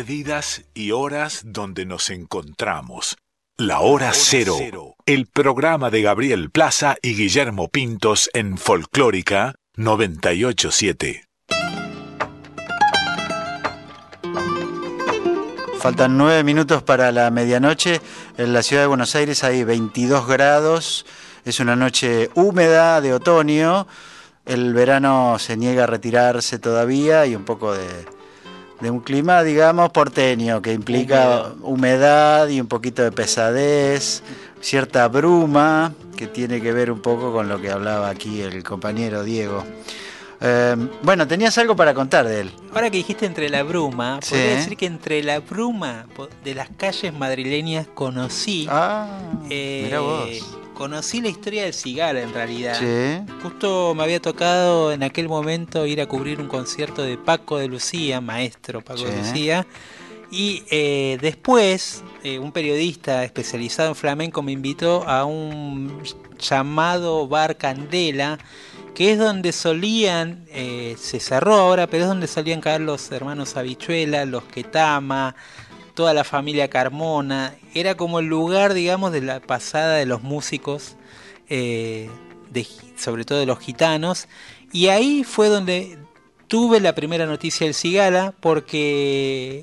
Perdidas 0.00 0.62
y 0.72 0.92
horas 0.92 1.42
donde 1.44 1.84
nos 1.84 2.08
encontramos. 2.08 3.18
La 3.58 3.80
Hora 3.80 4.12
Cero, 4.14 4.56
el 5.04 5.26
programa 5.26 5.90
de 5.90 6.00
Gabriel 6.00 6.48
Plaza 6.50 6.96
y 7.02 7.14
Guillermo 7.14 7.68
Pintos 7.68 8.30
en 8.32 8.56
Folclórica 8.56 9.56
987. 9.76 11.26
Faltan 15.80 16.16
nueve 16.16 16.44
minutos 16.44 16.82
para 16.82 17.12
la 17.12 17.30
medianoche. 17.30 18.00
En 18.38 18.54
la 18.54 18.62
ciudad 18.62 18.84
de 18.84 18.88
Buenos 18.88 19.14
Aires 19.14 19.44
hay 19.44 19.64
22 19.64 20.26
grados. 20.26 21.04
Es 21.44 21.60
una 21.60 21.76
noche 21.76 22.30
húmeda 22.34 23.02
de 23.02 23.12
otoño. 23.12 23.86
El 24.46 24.72
verano 24.72 25.36
se 25.38 25.58
niega 25.58 25.84
a 25.84 25.86
retirarse 25.86 26.58
todavía 26.58 27.26
y 27.26 27.34
un 27.36 27.44
poco 27.44 27.74
de, 27.74 28.06
de 28.80 28.90
un 28.90 29.00
clima, 29.00 29.42
digamos, 29.42 29.90
porteño, 29.90 30.62
que 30.62 30.72
implica 30.72 31.52
humedad 31.62 32.48
y 32.48 32.60
un 32.60 32.66
poquito 32.66 33.02
de 33.02 33.12
pesadez, 33.12 34.22
cierta 34.60 35.08
bruma, 35.08 35.92
que 36.16 36.26
tiene 36.26 36.60
que 36.60 36.72
ver 36.72 36.90
un 36.90 37.00
poco 37.00 37.32
con 37.32 37.48
lo 37.48 37.60
que 37.60 37.70
hablaba 37.70 38.08
aquí 38.08 38.40
el 38.40 38.62
compañero 38.62 39.22
Diego. 39.22 39.64
Eh, 40.42 40.74
bueno, 41.02 41.28
tenías 41.28 41.58
algo 41.58 41.76
para 41.76 41.92
contar 41.92 42.26
de 42.26 42.40
él. 42.40 42.50
Ahora 42.72 42.88
que 42.90 42.96
dijiste 42.96 43.26
entre 43.26 43.50
la 43.50 43.62
bruma, 43.62 44.20
podría 44.20 44.56
decir 44.56 44.76
que 44.76 44.86
entre 44.86 45.22
la 45.22 45.40
bruma 45.40 46.06
de 46.42 46.54
las 46.54 46.70
calles 46.70 47.12
madrileñas 47.12 47.86
conocí. 47.86 48.66
Ah, 48.70 49.20
mira 49.48 50.00
vos 50.00 50.28
eh, 50.30 50.40
conocí 50.80 51.20
la 51.20 51.28
historia 51.28 51.64
del 51.64 51.74
Cigala 51.74 52.22
en 52.22 52.32
realidad. 52.32 52.74
Justo 53.42 53.94
me 53.94 54.02
había 54.02 54.18
tocado 54.18 54.92
en 54.92 55.02
aquel 55.02 55.28
momento 55.28 55.84
ir 55.84 56.00
a 56.00 56.06
cubrir 56.06 56.40
un 56.40 56.48
concierto 56.48 57.02
de 57.02 57.18
Paco 57.18 57.58
de 57.58 57.68
Lucía, 57.68 58.22
maestro 58.22 58.80
Paco 58.80 59.02
de 59.02 59.14
Lucía. 59.14 59.66
Y 60.30 60.62
eh, 60.70 61.18
después, 61.20 62.02
eh, 62.24 62.38
un 62.38 62.50
periodista 62.50 63.24
especializado 63.24 63.90
en 63.90 63.94
flamenco 63.94 64.40
me 64.40 64.52
invitó 64.52 65.06
a 65.06 65.26
un 65.26 66.02
llamado 66.38 67.28
Bar 67.28 67.58
Candela, 67.58 68.38
que 68.94 69.12
es 69.12 69.18
donde 69.18 69.52
solían, 69.52 70.46
eh, 70.48 70.96
se 70.98 71.20
cerró 71.20 71.56
ahora, 71.56 71.88
pero 71.88 72.04
es 72.04 72.08
donde 72.08 72.26
solían 72.26 72.62
caer 72.62 72.80
los 72.80 73.12
hermanos 73.12 73.54
Habichuela, 73.54 74.24
los 74.24 74.44
Ketama, 74.44 75.36
toda 76.00 76.14
la 76.14 76.24
familia 76.24 76.68
Carmona. 76.68 77.54
Era 77.74 77.94
como 77.94 78.20
el 78.20 78.26
lugar, 78.26 78.72
digamos, 78.72 79.12
de 79.12 79.20
la 79.20 79.38
pasada 79.38 79.96
de 79.96 80.06
los 80.06 80.22
músicos, 80.22 80.96
eh, 81.50 82.08
sobre 82.96 83.26
todo 83.26 83.38
de 83.38 83.44
los 83.44 83.58
gitanos. 83.58 84.26
Y 84.72 84.86
ahí 84.86 85.24
fue 85.24 85.48
donde 85.48 85.98
tuve 86.48 86.80
la 86.80 86.94
primera 86.94 87.26
noticia 87.26 87.66
del 87.66 87.74
Cigala, 87.74 88.32
porque 88.40 89.62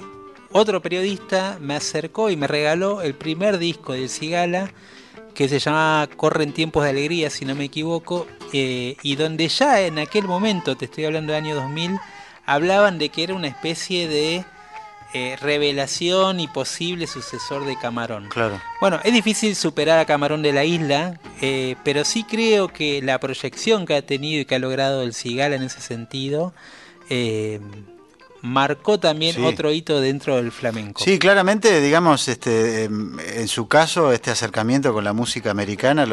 otro 0.51 0.79
periodista 0.79 1.57
me 1.59 1.73
acercó 1.73 2.29
y 2.29 2.37
me 2.37 2.45
regaló 2.45 3.01
el 3.01 3.15
primer 3.15 3.57
disco 3.57 3.93
del 3.93 4.07
Cigala, 4.07 4.71
que 5.33 5.49
se 5.49 5.57
llamaba 5.57 6.05
Corren 6.05 6.53
tiempos 6.53 6.83
de 6.83 6.91
alegría, 6.91 7.31
si 7.31 7.45
no 7.45 7.55
me 7.55 7.63
equivoco, 7.63 8.27
eh, 8.53 8.95
y 9.01 9.15
donde 9.15 9.47
ya 9.47 9.81
en 9.81 9.97
aquel 9.97 10.27
momento, 10.27 10.77
te 10.77 10.85
estoy 10.85 11.05
hablando 11.05 11.33
del 11.33 11.45
año 11.45 11.55
2000, 11.55 11.97
hablaban 12.45 12.99
de 12.99 13.09
que 13.09 13.23
era 13.23 13.33
una 13.33 13.47
especie 13.47 14.07
de 14.07 14.45
eh, 15.13 15.37
revelación 15.39 16.41
y 16.41 16.47
posible 16.49 17.07
sucesor 17.07 17.65
de 17.65 17.77
Camarón. 17.77 18.27
Claro. 18.27 18.61
Bueno, 18.81 18.99
es 19.05 19.13
difícil 19.13 19.55
superar 19.55 19.99
a 19.99 20.05
Camarón 20.05 20.41
de 20.41 20.51
la 20.51 20.65
isla, 20.65 21.19
eh, 21.41 21.77
pero 21.85 22.03
sí 22.03 22.25
creo 22.25 22.67
que 22.67 23.01
la 23.01 23.17
proyección 23.17 23.85
que 23.85 23.95
ha 23.95 24.01
tenido 24.01 24.41
y 24.41 24.45
que 24.45 24.55
ha 24.55 24.59
logrado 24.59 25.03
el 25.03 25.13
Cigala 25.13 25.55
en 25.55 25.63
ese 25.63 25.79
sentido 25.79 26.53
eh, 27.09 27.61
marcó 28.41 28.99
también 28.99 29.41
otro 29.45 29.71
hito 29.71 30.01
dentro 30.01 30.35
del 30.35 30.51
flamenco. 30.51 31.01
Sí, 31.01 31.17
claramente, 31.19 31.79
digamos, 31.79 32.27
este, 32.27 32.83
em, 32.83 33.17
en 33.19 33.47
su 33.47 33.69
caso, 33.69 34.11
este 34.11 34.31
acercamiento 34.31 34.91
con 34.91 35.05
la 35.05 35.13
música 35.13 35.51
americana, 35.51 36.05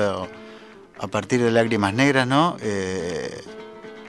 a 1.00 1.06
partir 1.08 1.42
de 1.42 1.50
Lágrimas 1.50 1.94
Negras, 1.94 2.28
¿no? 2.28 2.56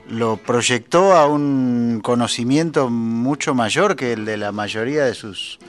Lo 0.10 0.38
proyectó 0.38 1.14
a 1.14 1.28
un 1.28 2.00
conocimiento 2.04 2.90
mucho 2.90 3.56
mayor 3.56 3.96
que 3.96 4.14
el 4.14 4.26
de 4.26 4.38
la 4.38 4.52
mayoría 4.52 5.06
de 5.06 5.14
sus 5.14 5.60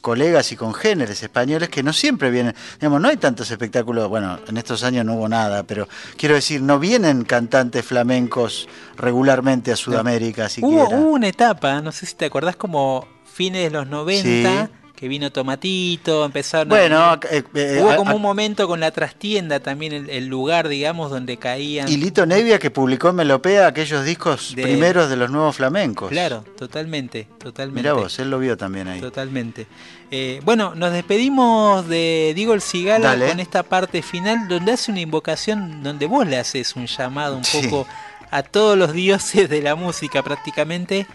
colegas 0.00 0.52
y 0.52 0.56
congéneres 0.56 1.22
españoles 1.22 1.68
que 1.68 1.82
no 1.82 1.92
siempre 1.92 2.30
vienen, 2.30 2.54
digamos, 2.78 3.00
no 3.00 3.08
hay 3.08 3.16
tantos 3.16 3.50
espectáculos, 3.50 4.08
bueno, 4.08 4.38
en 4.46 4.56
estos 4.56 4.84
años 4.84 5.04
no 5.04 5.14
hubo 5.14 5.28
nada, 5.28 5.64
pero 5.64 5.88
quiero 6.16 6.34
decir, 6.34 6.62
no 6.62 6.78
vienen 6.78 7.24
cantantes 7.24 7.84
flamencos 7.84 8.68
regularmente 8.96 9.72
a 9.72 9.76
Sudamérica 9.76 10.48
siquiera. 10.48 10.84
Hubo, 10.84 11.10
una 11.10 11.28
etapa, 11.28 11.80
no 11.80 11.92
sé 11.92 12.06
si 12.06 12.14
te 12.14 12.26
acordás, 12.26 12.56
como 12.56 13.06
fines 13.24 13.64
de 13.64 13.70
los 13.70 13.88
90, 13.88 14.70
que 14.98 15.06
vino 15.06 15.30
Tomatito, 15.30 16.24
empezaron 16.24 16.70
bueno, 16.70 17.20
eh, 17.30 17.44
eh, 17.54 17.78
hubo 17.80 17.94
como 17.94 18.16
un 18.16 18.22
momento 18.22 18.66
con 18.66 18.80
la 18.80 18.90
trastienda 18.90 19.60
también, 19.60 20.08
el, 20.10 20.26
lugar, 20.26 20.66
digamos, 20.66 21.12
donde 21.12 21.36
caían... 21.36 21.88
Y 21.88 21.98
Lito 21.98 22.26
Nevia 22.26 22.58
que 22.58 22.72
publicó 22.72 23.10
en 23.10 23.14
Melopea 23.14 23.68
aquellos 23.68 24.04
discos 24.04 24.54
primeros 24.56 25.08
de 25.08 25.14
los 25.14 25.30
nuevos 25.30 25.54
flamencos. 25.54 26.10
Claro, 26.10 26.44
totalmente, 26.58 27.28
totalmente. 27.38 27.80
Mirá 27.80 27.92
vos, 27.92 28.18
él 28.18 28.28
lo 28.28 28.40
vio 28.40 28.56
también 28.56 28.88
ahí. 28.88 29.00
Totalmente. 29.00 29.68
Eh, 30.10 30.40
bueno, 30.44 30.74
nos 30.74 30.92
despedimos 30.92 31.86
de 31.86 32.32
Diego 32.34 32.54
el 32.54 32.60
Cigala 32.60 33.16
con 33.16 33.38
esta 33.38 33.62
parte 33.62 34.02
final 34.02 34.48
donde 34.48 34.72
hace 34.72 34.90
una 34.90 35.00
invocación, 35.00 35.80
donde 35.84 36.06
vos 36.06 36.26
le 36.26 36.38
haces 36.38 36.74
un 36.74 36.86
llamado 36.86 37.36
un 37.36 37.44
poco 37.44 37.86
a 38.32 38.42
todos 38.42 38.76
los 38.76 38.92
dioses 38.92 39.48
de 39.48 39.62
la 39.62 39.76
música 39.76 40.24
prácticamente. 40.24 41.06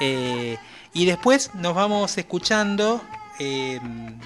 y 0.00 1.04
después 1.06 1.50
nos 1.54 1.74
vamos 1.74 2.16
escuchando 2.18 3.02
Em, 3.42 4.18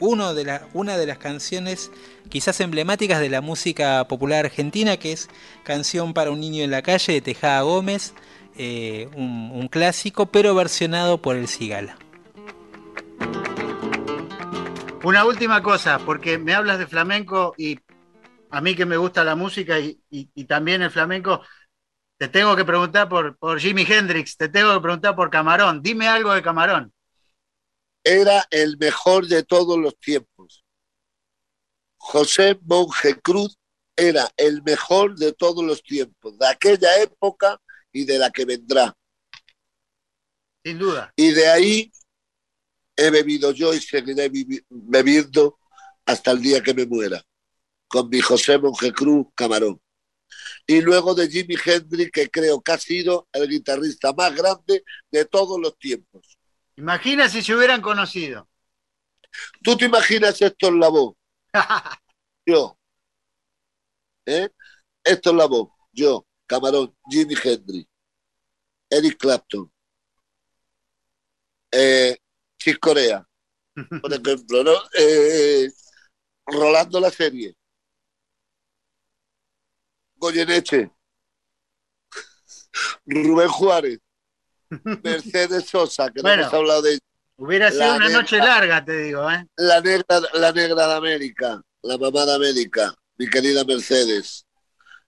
de 0.00 0.60
una 0.74 0.96
de 0.96 1.06
las 1.06 1.18
canciones 1.18 1.90
quizás 2.28 2.60
emblemáticas 2.60 3.18
de 3.18 3.28
la 3.28 3.40
música 3.40 4.06
popular 4.06 4.44
argentina, 4.44 4.96
que 4.96 5.12
es 5.12 5.28
Canción 5.64 6.14
para 6.14 6.30
un 6.30 6.38
niño 6.38 6.62
en 6.62 6.70
la 6.70 6.82
calle 6.82 7.14
de 7.14 7.20
Tejada 7.20 7.62
Gómez, 7.62 8.14
eh, 8.56 9.08
un, 9.16 9.68
clásico, 9.68 10.26
pero 10.26 10.54
versionado 10.54 11.20
por 11.20 11.36
el 11.36 11.48
Cigala. 11.48 11.96
Una 15.02 15.24
última 15.24 15.62
cosa, 15.62 15.98
porque 15.98 16.38
me 16.38 16.54
hablas 16.54 16.78
de 16.78 16.86
flamenco 16.86 17.54
y 17.58 17.80
a 18.50 18.60
mí 18.60 18.76
que 18.76 18.86
me 18.86 18.96
gusta 18.96 19.24
la 19.24 19.34
música 19.34 19.78
y, 19.80 20.44
también 20.44 20.82
el 20.82 20.90
flamenco, 20.90 21.42
te 22.18 22.28
tengo 22.28 22.54
que 22.54 22.64
preguntar 22.64 23.08
por, 23.08 23.36
por 23.36 23.58
Jimi 23.58 23.82
Hendrix, 23.82 24.36
te 24.36 24.48
tengo 24.48 24.74
que 24.74 24.80
preguntar 24.80 25.16
por 25.16 25.28
Camarón. 25.28 25.82
Dime 25.82 26.06
algo 26.06 26.32
de 26.32 26.42
Camarón 26.42 26.92
era 28.08 28.46
el 28.50 28.78
mejor 28.78 29.26
de 29.26 29.42
todos 29.42 29.76
los 29.76 29.98
tiempos. 29.98 30.64
José 31.98 32.58
Monje 32.62 33.20
Cruz 33.20 33.58
era 33.94 34.32
el 34.38 34.62
mejor 34.62 35.14
de 35.16 35.34
todos 35.34 35.62
los 35.62 35.82
tiempos, 35.82 36.38
de 36.38 36.46
aquella 36.46 37.02
época 37.02 37.60
y 37.92 38.06
de 38.06 38.18
la 38.18 38.30
que 38.30 38.46
vendrá. 38.46 38.96
Sin 40.64 40.78
duda. 40.78 41.12
Y 41.16 41.32
de 41.32 41.48
ahí 41.48 41.92
he 42.96 43.10
bebido 43.10 43.52
yo 43.52 43.74
y 43.74 43.80
seguiré 43.80 44.30
bebiendo 44.70 45.58
hasta 46.06 46.30
el 46.30 46.40
día 46.40 46.62
que 46.62 46.72
me 46.72 46.86
muera, 46.86 47.22
con 47.88 48.08
mi 48.08 48.20
José 48.22 48.56
Monje 48.56 48.90
Cruz 48.90 49.26
Camarón. 49.34 49.78
Y 50.66 50.80
luego 50.80 51.14
de 51.14 51.28
Jimi 51.28 51.56
Hendrix, 51.62 52.10
que 52.10 52.30
creo 52.30 52.62
que 52.62 52.72
ha 52.72 52.78
sido 52.78 53.28
el 53.32 53.50
guitarrista 53.50 54.14
más 54.14 54.34
grande 54.34 54.82
de 55.10 55.26
todos 55.26 55.60
los 55.60 55.76
tiempos. 55.76 56.37
Imagina 56.78 57.28
si 57.28 57.42
se 57.42 57.56
hubieran 57.56 57.80
conocido. 57.80 58.48
¿Tú 59.64 59.76
te 59.76 59.86
imaginas 59.86 60.40
esto 60.40 60.68
en 60.68 60.78
la 60.78 60.88
voz? 60.88 61.16
yo. 62.46 62.78
¿Eh? 64.24 64.48
Esto 65.02 65.30
es 65.30 65.36
la 65.36 65.46
voz. 65.46 65.70
Yo, 65.90 66.24
Camarón, 66.46 66.96
Jimmy 67.10 67.34
Hendrix, 67.42 67.88
Eric 68.90 69.18
Clapton, 69.18 69.72
eh, 71.72 72.16
Chis 72.56 72.78
Corea, 72.78 73.26
por 74.00 74.12
ejemplo, 74.12 74.62
¿no? 74.62 74.72
Eh, 74.98 75.68
Rolando 76.46 77.00
la 77.00 77.10
serie. 77.10 77.56
Goyeneche. 80.16 80.90
Rubén 83.06 83.48
Juárez. 83.48 83.98
Mercedes 85.02 85.66
Sosa, 85.66 86.10
que 86.10 86.22
no 86.22 86.28
hemos 86.28 86.52
hablado 86.52 86.82
de 86.82 86.98
Hubiera 87.40 87.70
sido 87.70 87.94
una 87.94 88.08
noche 88.08 88.38
larga, 88.38 88.84
te 88.84 89.00
digo, 89.00 89.30
¿eh? 89.30 89.46
La 89.56 89.80
negra, 89.80 90.20
la 90.34 90.50
negra 90.50 90.88
de 90.88 90.94
América, 90.94 91.62
la 91.82 91.96
mamá 91.96 92.26
de 92.26 92.34
América, 92.34 92.92
mi 93.16 93.30
querida 93.30 93.64
Mercedes 93.64 94.44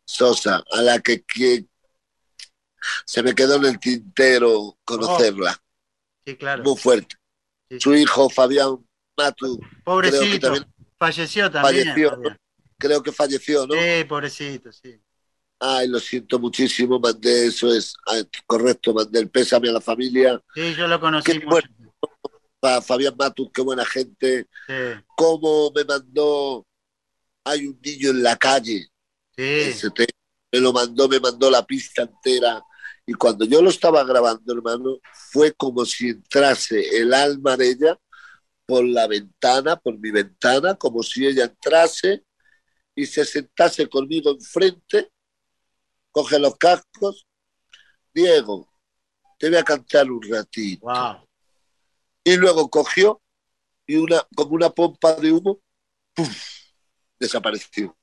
Sosa, 0.04 0.62
a 0.70 0.82
la 0.82 1.00
que, 1.00 1.24
se 3.04 3.22
me 3.24 3.34
quedó 3.34 3.56
en 3.56 3.64
el 3.64 3.80
tintero 3.80 4.78
conocerla. 4.84 5.56
Oh. 5.58 6.22
Sí, 6.24 6.36
claro. 6.36 6.62
Muy 6.62 6.76
fuerte. 6.76 7.16
Su 7.80 7.94
hijo 7.96 8.30
Fabián 8.30 8.78
Matu. 9.16 9.60
Pobrecito. 9.84 10.54
falleció 10.96 11.50
también. 11.50 11.84
Falleció, 11.84 12.22
creo 12.78 13.02
que 13.02 13.10
falleció, 13.10 13.66
¿no? 13.66 13.74
Sí, 13.74 14.04
pobrecito, 14.04 14.70
sí. 14.72 15.00
Ay, 15.62 15.88
lo 15.88 16.00
siento 16.00 16.38
muchísimo, 16.38 16.98
mandé, 16.98 17.46
eso 17.46 17.72
es 17.72 17.94
correcto, 18.46 18.94
mandé 18.94 19.20
el 19.20 19.28
pésame 19.28 19.68
a 19.68 19.72
la 19.72 19.80
familia. 19.80 20.42
Sí, 20.54 20.74
yo 20.74 20.88
lo 20.88 20.98
conocí 20.98 21.38
para 22.58 22.82
Fabián 22.82 23.14
Matus, 23.18 23.50
qué 23.52 23.62
buena 23.62 23.84
gente. 23.84 24.46
Cómo 25.16 25.72
me 25.74 25.84
mandó, 25.84 26.66
hay 27.44 27.66
un 27.66 27.80
niño 27.82 28.10
en 28.10 28.22
la 28.22 28.36
calle. 28.36 28.86
Sí. 29.36 29.88
me 30.52 30.60
lo 30.60 30.72
mandó, 30.72 31.08
me 31.08 31.18
mandó 31.18 31.50
la 31.50 31.64
pista 31.64 32.02
entera. 32.02 32.62
Y 33.06 33.14
cuando 33.14 33.44
yo 33.44 33.60
lo 33.62 33.70
estaba 33.70 34.04
grabando, 34.04 34.52
hermano, 34.52 34.98
fue 35.12 35.52
como 35.52 35.84
si 35.84 36.10
entrase 36.10 36.98
el 36.98 37.12
alma 37.12 37.56
de 37.56 37.70
ella 37.70 37.98
por 38.66 38.84
la 38.84 39.06
ventana, 39.08 39.76
por 39.76 39.98
mi 39.98 40.10
ventana, 40.10 40.74
como 40.74 41.02
si 41.02 41.26
ella 41.26 41.44
entrase 41.44 42.22
y 42.94 43.06
se 43.06 43.24
sentase 43.24 43.88
conmigo 43.88 44.30
enfrente 44.30 45.10
coge 46.10 46.38
los 46.38 46.56
cascos. 46.56 47.26
Diego, 48.12 48.68
te 49.38 49.48
voy 49.48 49.58
a 49.58 49.64
cantar 49.64 50.10
un 50.10 50.20
ratito. 50.22 50.86
Y 52.24 52.36
luego 52.36 52.68
cogió 52.68 53.22
y 53.86 53.96
una, 53.96 54.26
como 54.36 54.54
una 54.54 54.70
pompa 54.70 55.14
de 55.14 55.32
humo, 55.32 55.58
desapareció. 57.18 57.96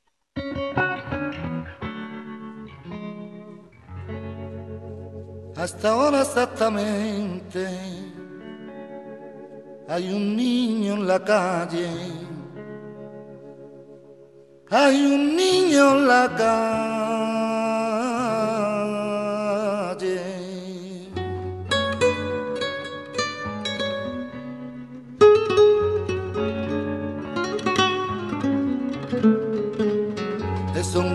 Hasta 5.55 5.89
ahora 5.89 6.21
exactamente 6.21 7.67
hay 9.87 10.09
un 10.13 10.35
niño 10.35 10.93
en 10.95 11.07
la 11.07 11.23
calle. 11.23 11.89
Hay 14.69 15.01
un 15.01 15.35
niño 15.35 15.91
en 15.91 16.07
la 16.07 16.35
calle 16.35 17.26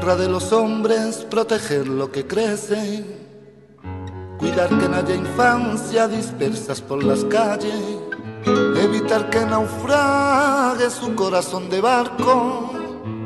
honra 0.03 0.17
de 0.17 0.29
los 0.29 0.53
hombres 0.53 1.25
proteger 1.31 1.87
lo 1.87 2.11
que 2.11 2.27
crece, 2.27 3.05
cuidar 4.37 4.69
que 4.69 4.89
no 4.89 4.97
haya 4.97 5.15
infancia 5.15 6.09
dispersas 6.09 6.81
por 6.81 7.05
las 7.05 7.25
calles, 7.27 8.01
evitar 8.83 9.31
que 9.31 9.47
naufrague 9.47 10.91
su 10.91 11.15
corazón 11.15 11.71
de 11.71 11.81
barco, 11.81 12.73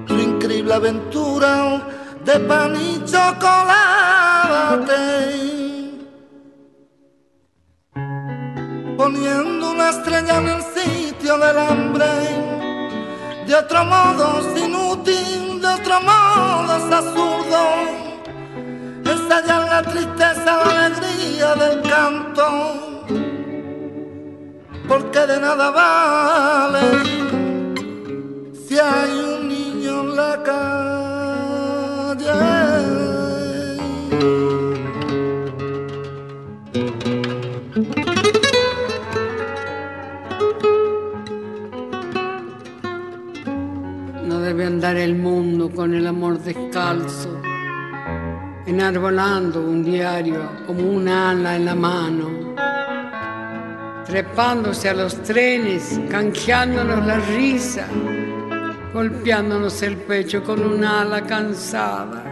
su 0.07 0.19
increíble 0.19 0.75
aventura 0.75 1.89
de 2.23 2.41
pan 2.41 2.75
y 2.77 3.03
chocolate. 3.05 4.37
Poniendo 8.99 9.71
una 9.71 9.91
estrella 9.91 10.39
en 10.39 10.49
el 10.49 10.63
sitio 10.63 11.39
del 11.39 11.59
hambre, 11.59 12.56
de 13.47 13.55
otro 13.55 13.85
modo 13.85 14.41
inútil 14.57 15.61
de 15.61 15.69
otro 15.69 16.01
modo 16.01 16.77
es 16.77 16.93
absurdo 16.93 17.59
ensayar 19.05 19.69
la 19.69 19.83
tristeza, 19.83 20.45
la 20.45 20.87
alegría 20.87 21.55
del 21.55 21.83
canto, 21.83 23.05
porque 24.89 25.27
de 25.27 25.41
nada 25.41 25.71
vale 25.71 26.81
si 28.67 28.79
hay 28.79 29.39
un 29.39 29.49
niño 29.49 30.01
en 30.01 30.17
la 30.17 30.43
calle. 30.43 32.56
Andar 44.67 44.97
el 44.97 45.15
mundo 45.15 45.71
con 45.71 45.95
el 45.95 46.07
amor 46.07 46.39
descalzo, 46.41 47.41
enarbolando 48.67 49.61
un 49.61 49.85
diario 49.85 50.51
como 50.67 50.91
un 50.91 51.09
ala 51.09 51.55
en 51.57 51.65
la 51.65 51.75
mano, 51.75 52.55
trepándose 54.05 54.89
a 54.89 54.95
los 54.95 55.23
trenes, 55.23 56.01
canjeándonos 56.11 57.07
la 57.07 57.17
risa, 57.19 57.87
golpeándonos 58.93 59.81
el 59.83 59.97
pecho 59.97 60.43
con 60.43 60.61
un 60.61 60.85
ala 60.85 61.23
cansada. 61.23 62.25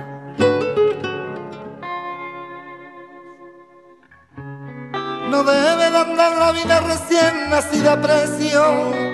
No 5.30 5.43
debe 5.45 5.91
de 5.91 5.97
andar 5.97 6.37
la 6.39 6.53
vida 6.53 6.80
recién 6.80 7.51
nacida 7.51 7.93
a 7.93 8.01
precio 8.01 9.14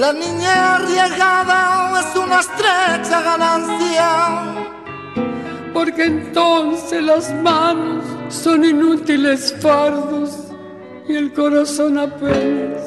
la 0.00 0.14
niña 0.14 0.76
arriesgada 0.76 2.00
es 2.00 2.16
una 2.16 2.40
estrecha 2.40 3.20
ganancia. 3.20 4.08
Porque 5.74 6.04
entonces 6.04 7.02
las 7.02 7.30
manos 7.34 8.02
son 8.30 8.64
inútiles 8.64 9.54
fardos 9.60 10.30
y 11.06 11.16
el 11.16 11.32
corazón 11.34 11.98
apenas. 11.98 12.82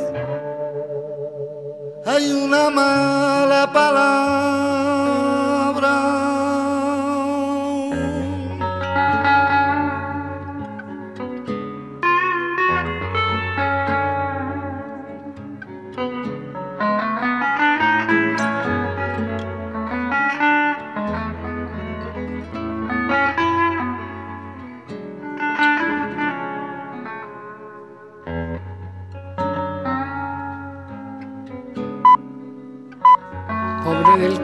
Hay 2.05 2.31
una 2.31 2.69
mala 2.71 3.71
palabra 3.71 4.92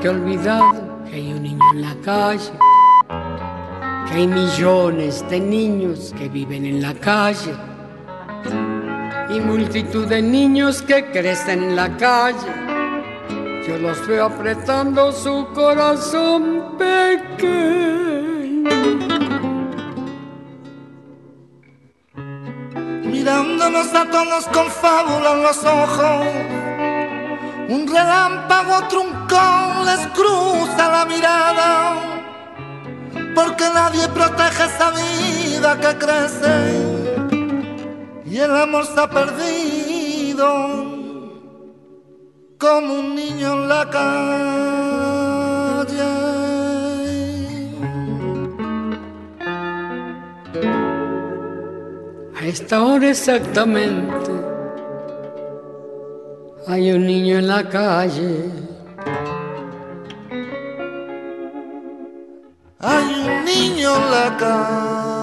que 0.02 0.08
he 0.08 0.10
olvidado 0.10 1.04
que 1.06 1.16
hay 1.16 1.34
un 1.34 1.44
niño 1.44 1.64
en 1.74 1.82
la 1.82 1.96
calle, 2.04 2.52
que 4.08 4.14
hay 4.14 4.28
millones 4.28 5.26
de 5.30 5.40
niños 5.40 6.14
que 6.18 6.30
viven 6.30 6.66
en 6.66 6.82
la 6.82 6.94
calle 6.94 7.54
y 9.30 9.40
multitud 9.42 10.08
de 10.08 10.22
niños 10.22 10.82
que 10.82 11.12
crecen 11.12 11.64
en 11.64 11.76
la 11.76 11.98
calle. 11.98 12.48
Yo 13.68 13.78
los 13.78 14.08
veo 14.08 14.26
apretando 14.26 15.12
su 15.12 15.48
corazón 15.54 16.78
pequeño. 16.78 18.70
Mirándonos 23.04 23.94
a 23.94 24.10
todos 24.10 24.46
con 24.48 24.68
fábula 24.68 25.34
en 25.34 25.44
los 25.44 25.64
ojos 25.66 26.26
un 27.70 27.88
relámpago 27.88 28.88
truncón 29.30 29.86
les 29.86 30.08
cruza 30.08 30.90
la 30.92 31.06
mirada, 31.06 31.96
porque 33.36 33.64
nadie 33.74 34.08
protege 34.10 34.66
esa 34.66 34.92
vida 34.92 35.80
que 35.80 35.98
crece 35.98 36.56
y 38.26 38.38
el 38.38 38.56
amor 38.56 38.86
se 38.86 39.00
ha 39.00 39.10
perdido 39.10 40.48
como 42.58 42.94
un 42.96 43.16
niño 43.16 43.54
en 43.54 43.70
la 43.70 43.90
calle. 43.90 44.10
A 52.40 52.46
esta 52.46 52.84
hora 52.84 53.10
exactamente 53.10 54.32
hay 56.68 56.92
un 56.92 57.06
niño 57.06 57.40
en 57.40 57.48
la 57.48 57.68
calle. 57.68 58.59
Niño 64.38 65.19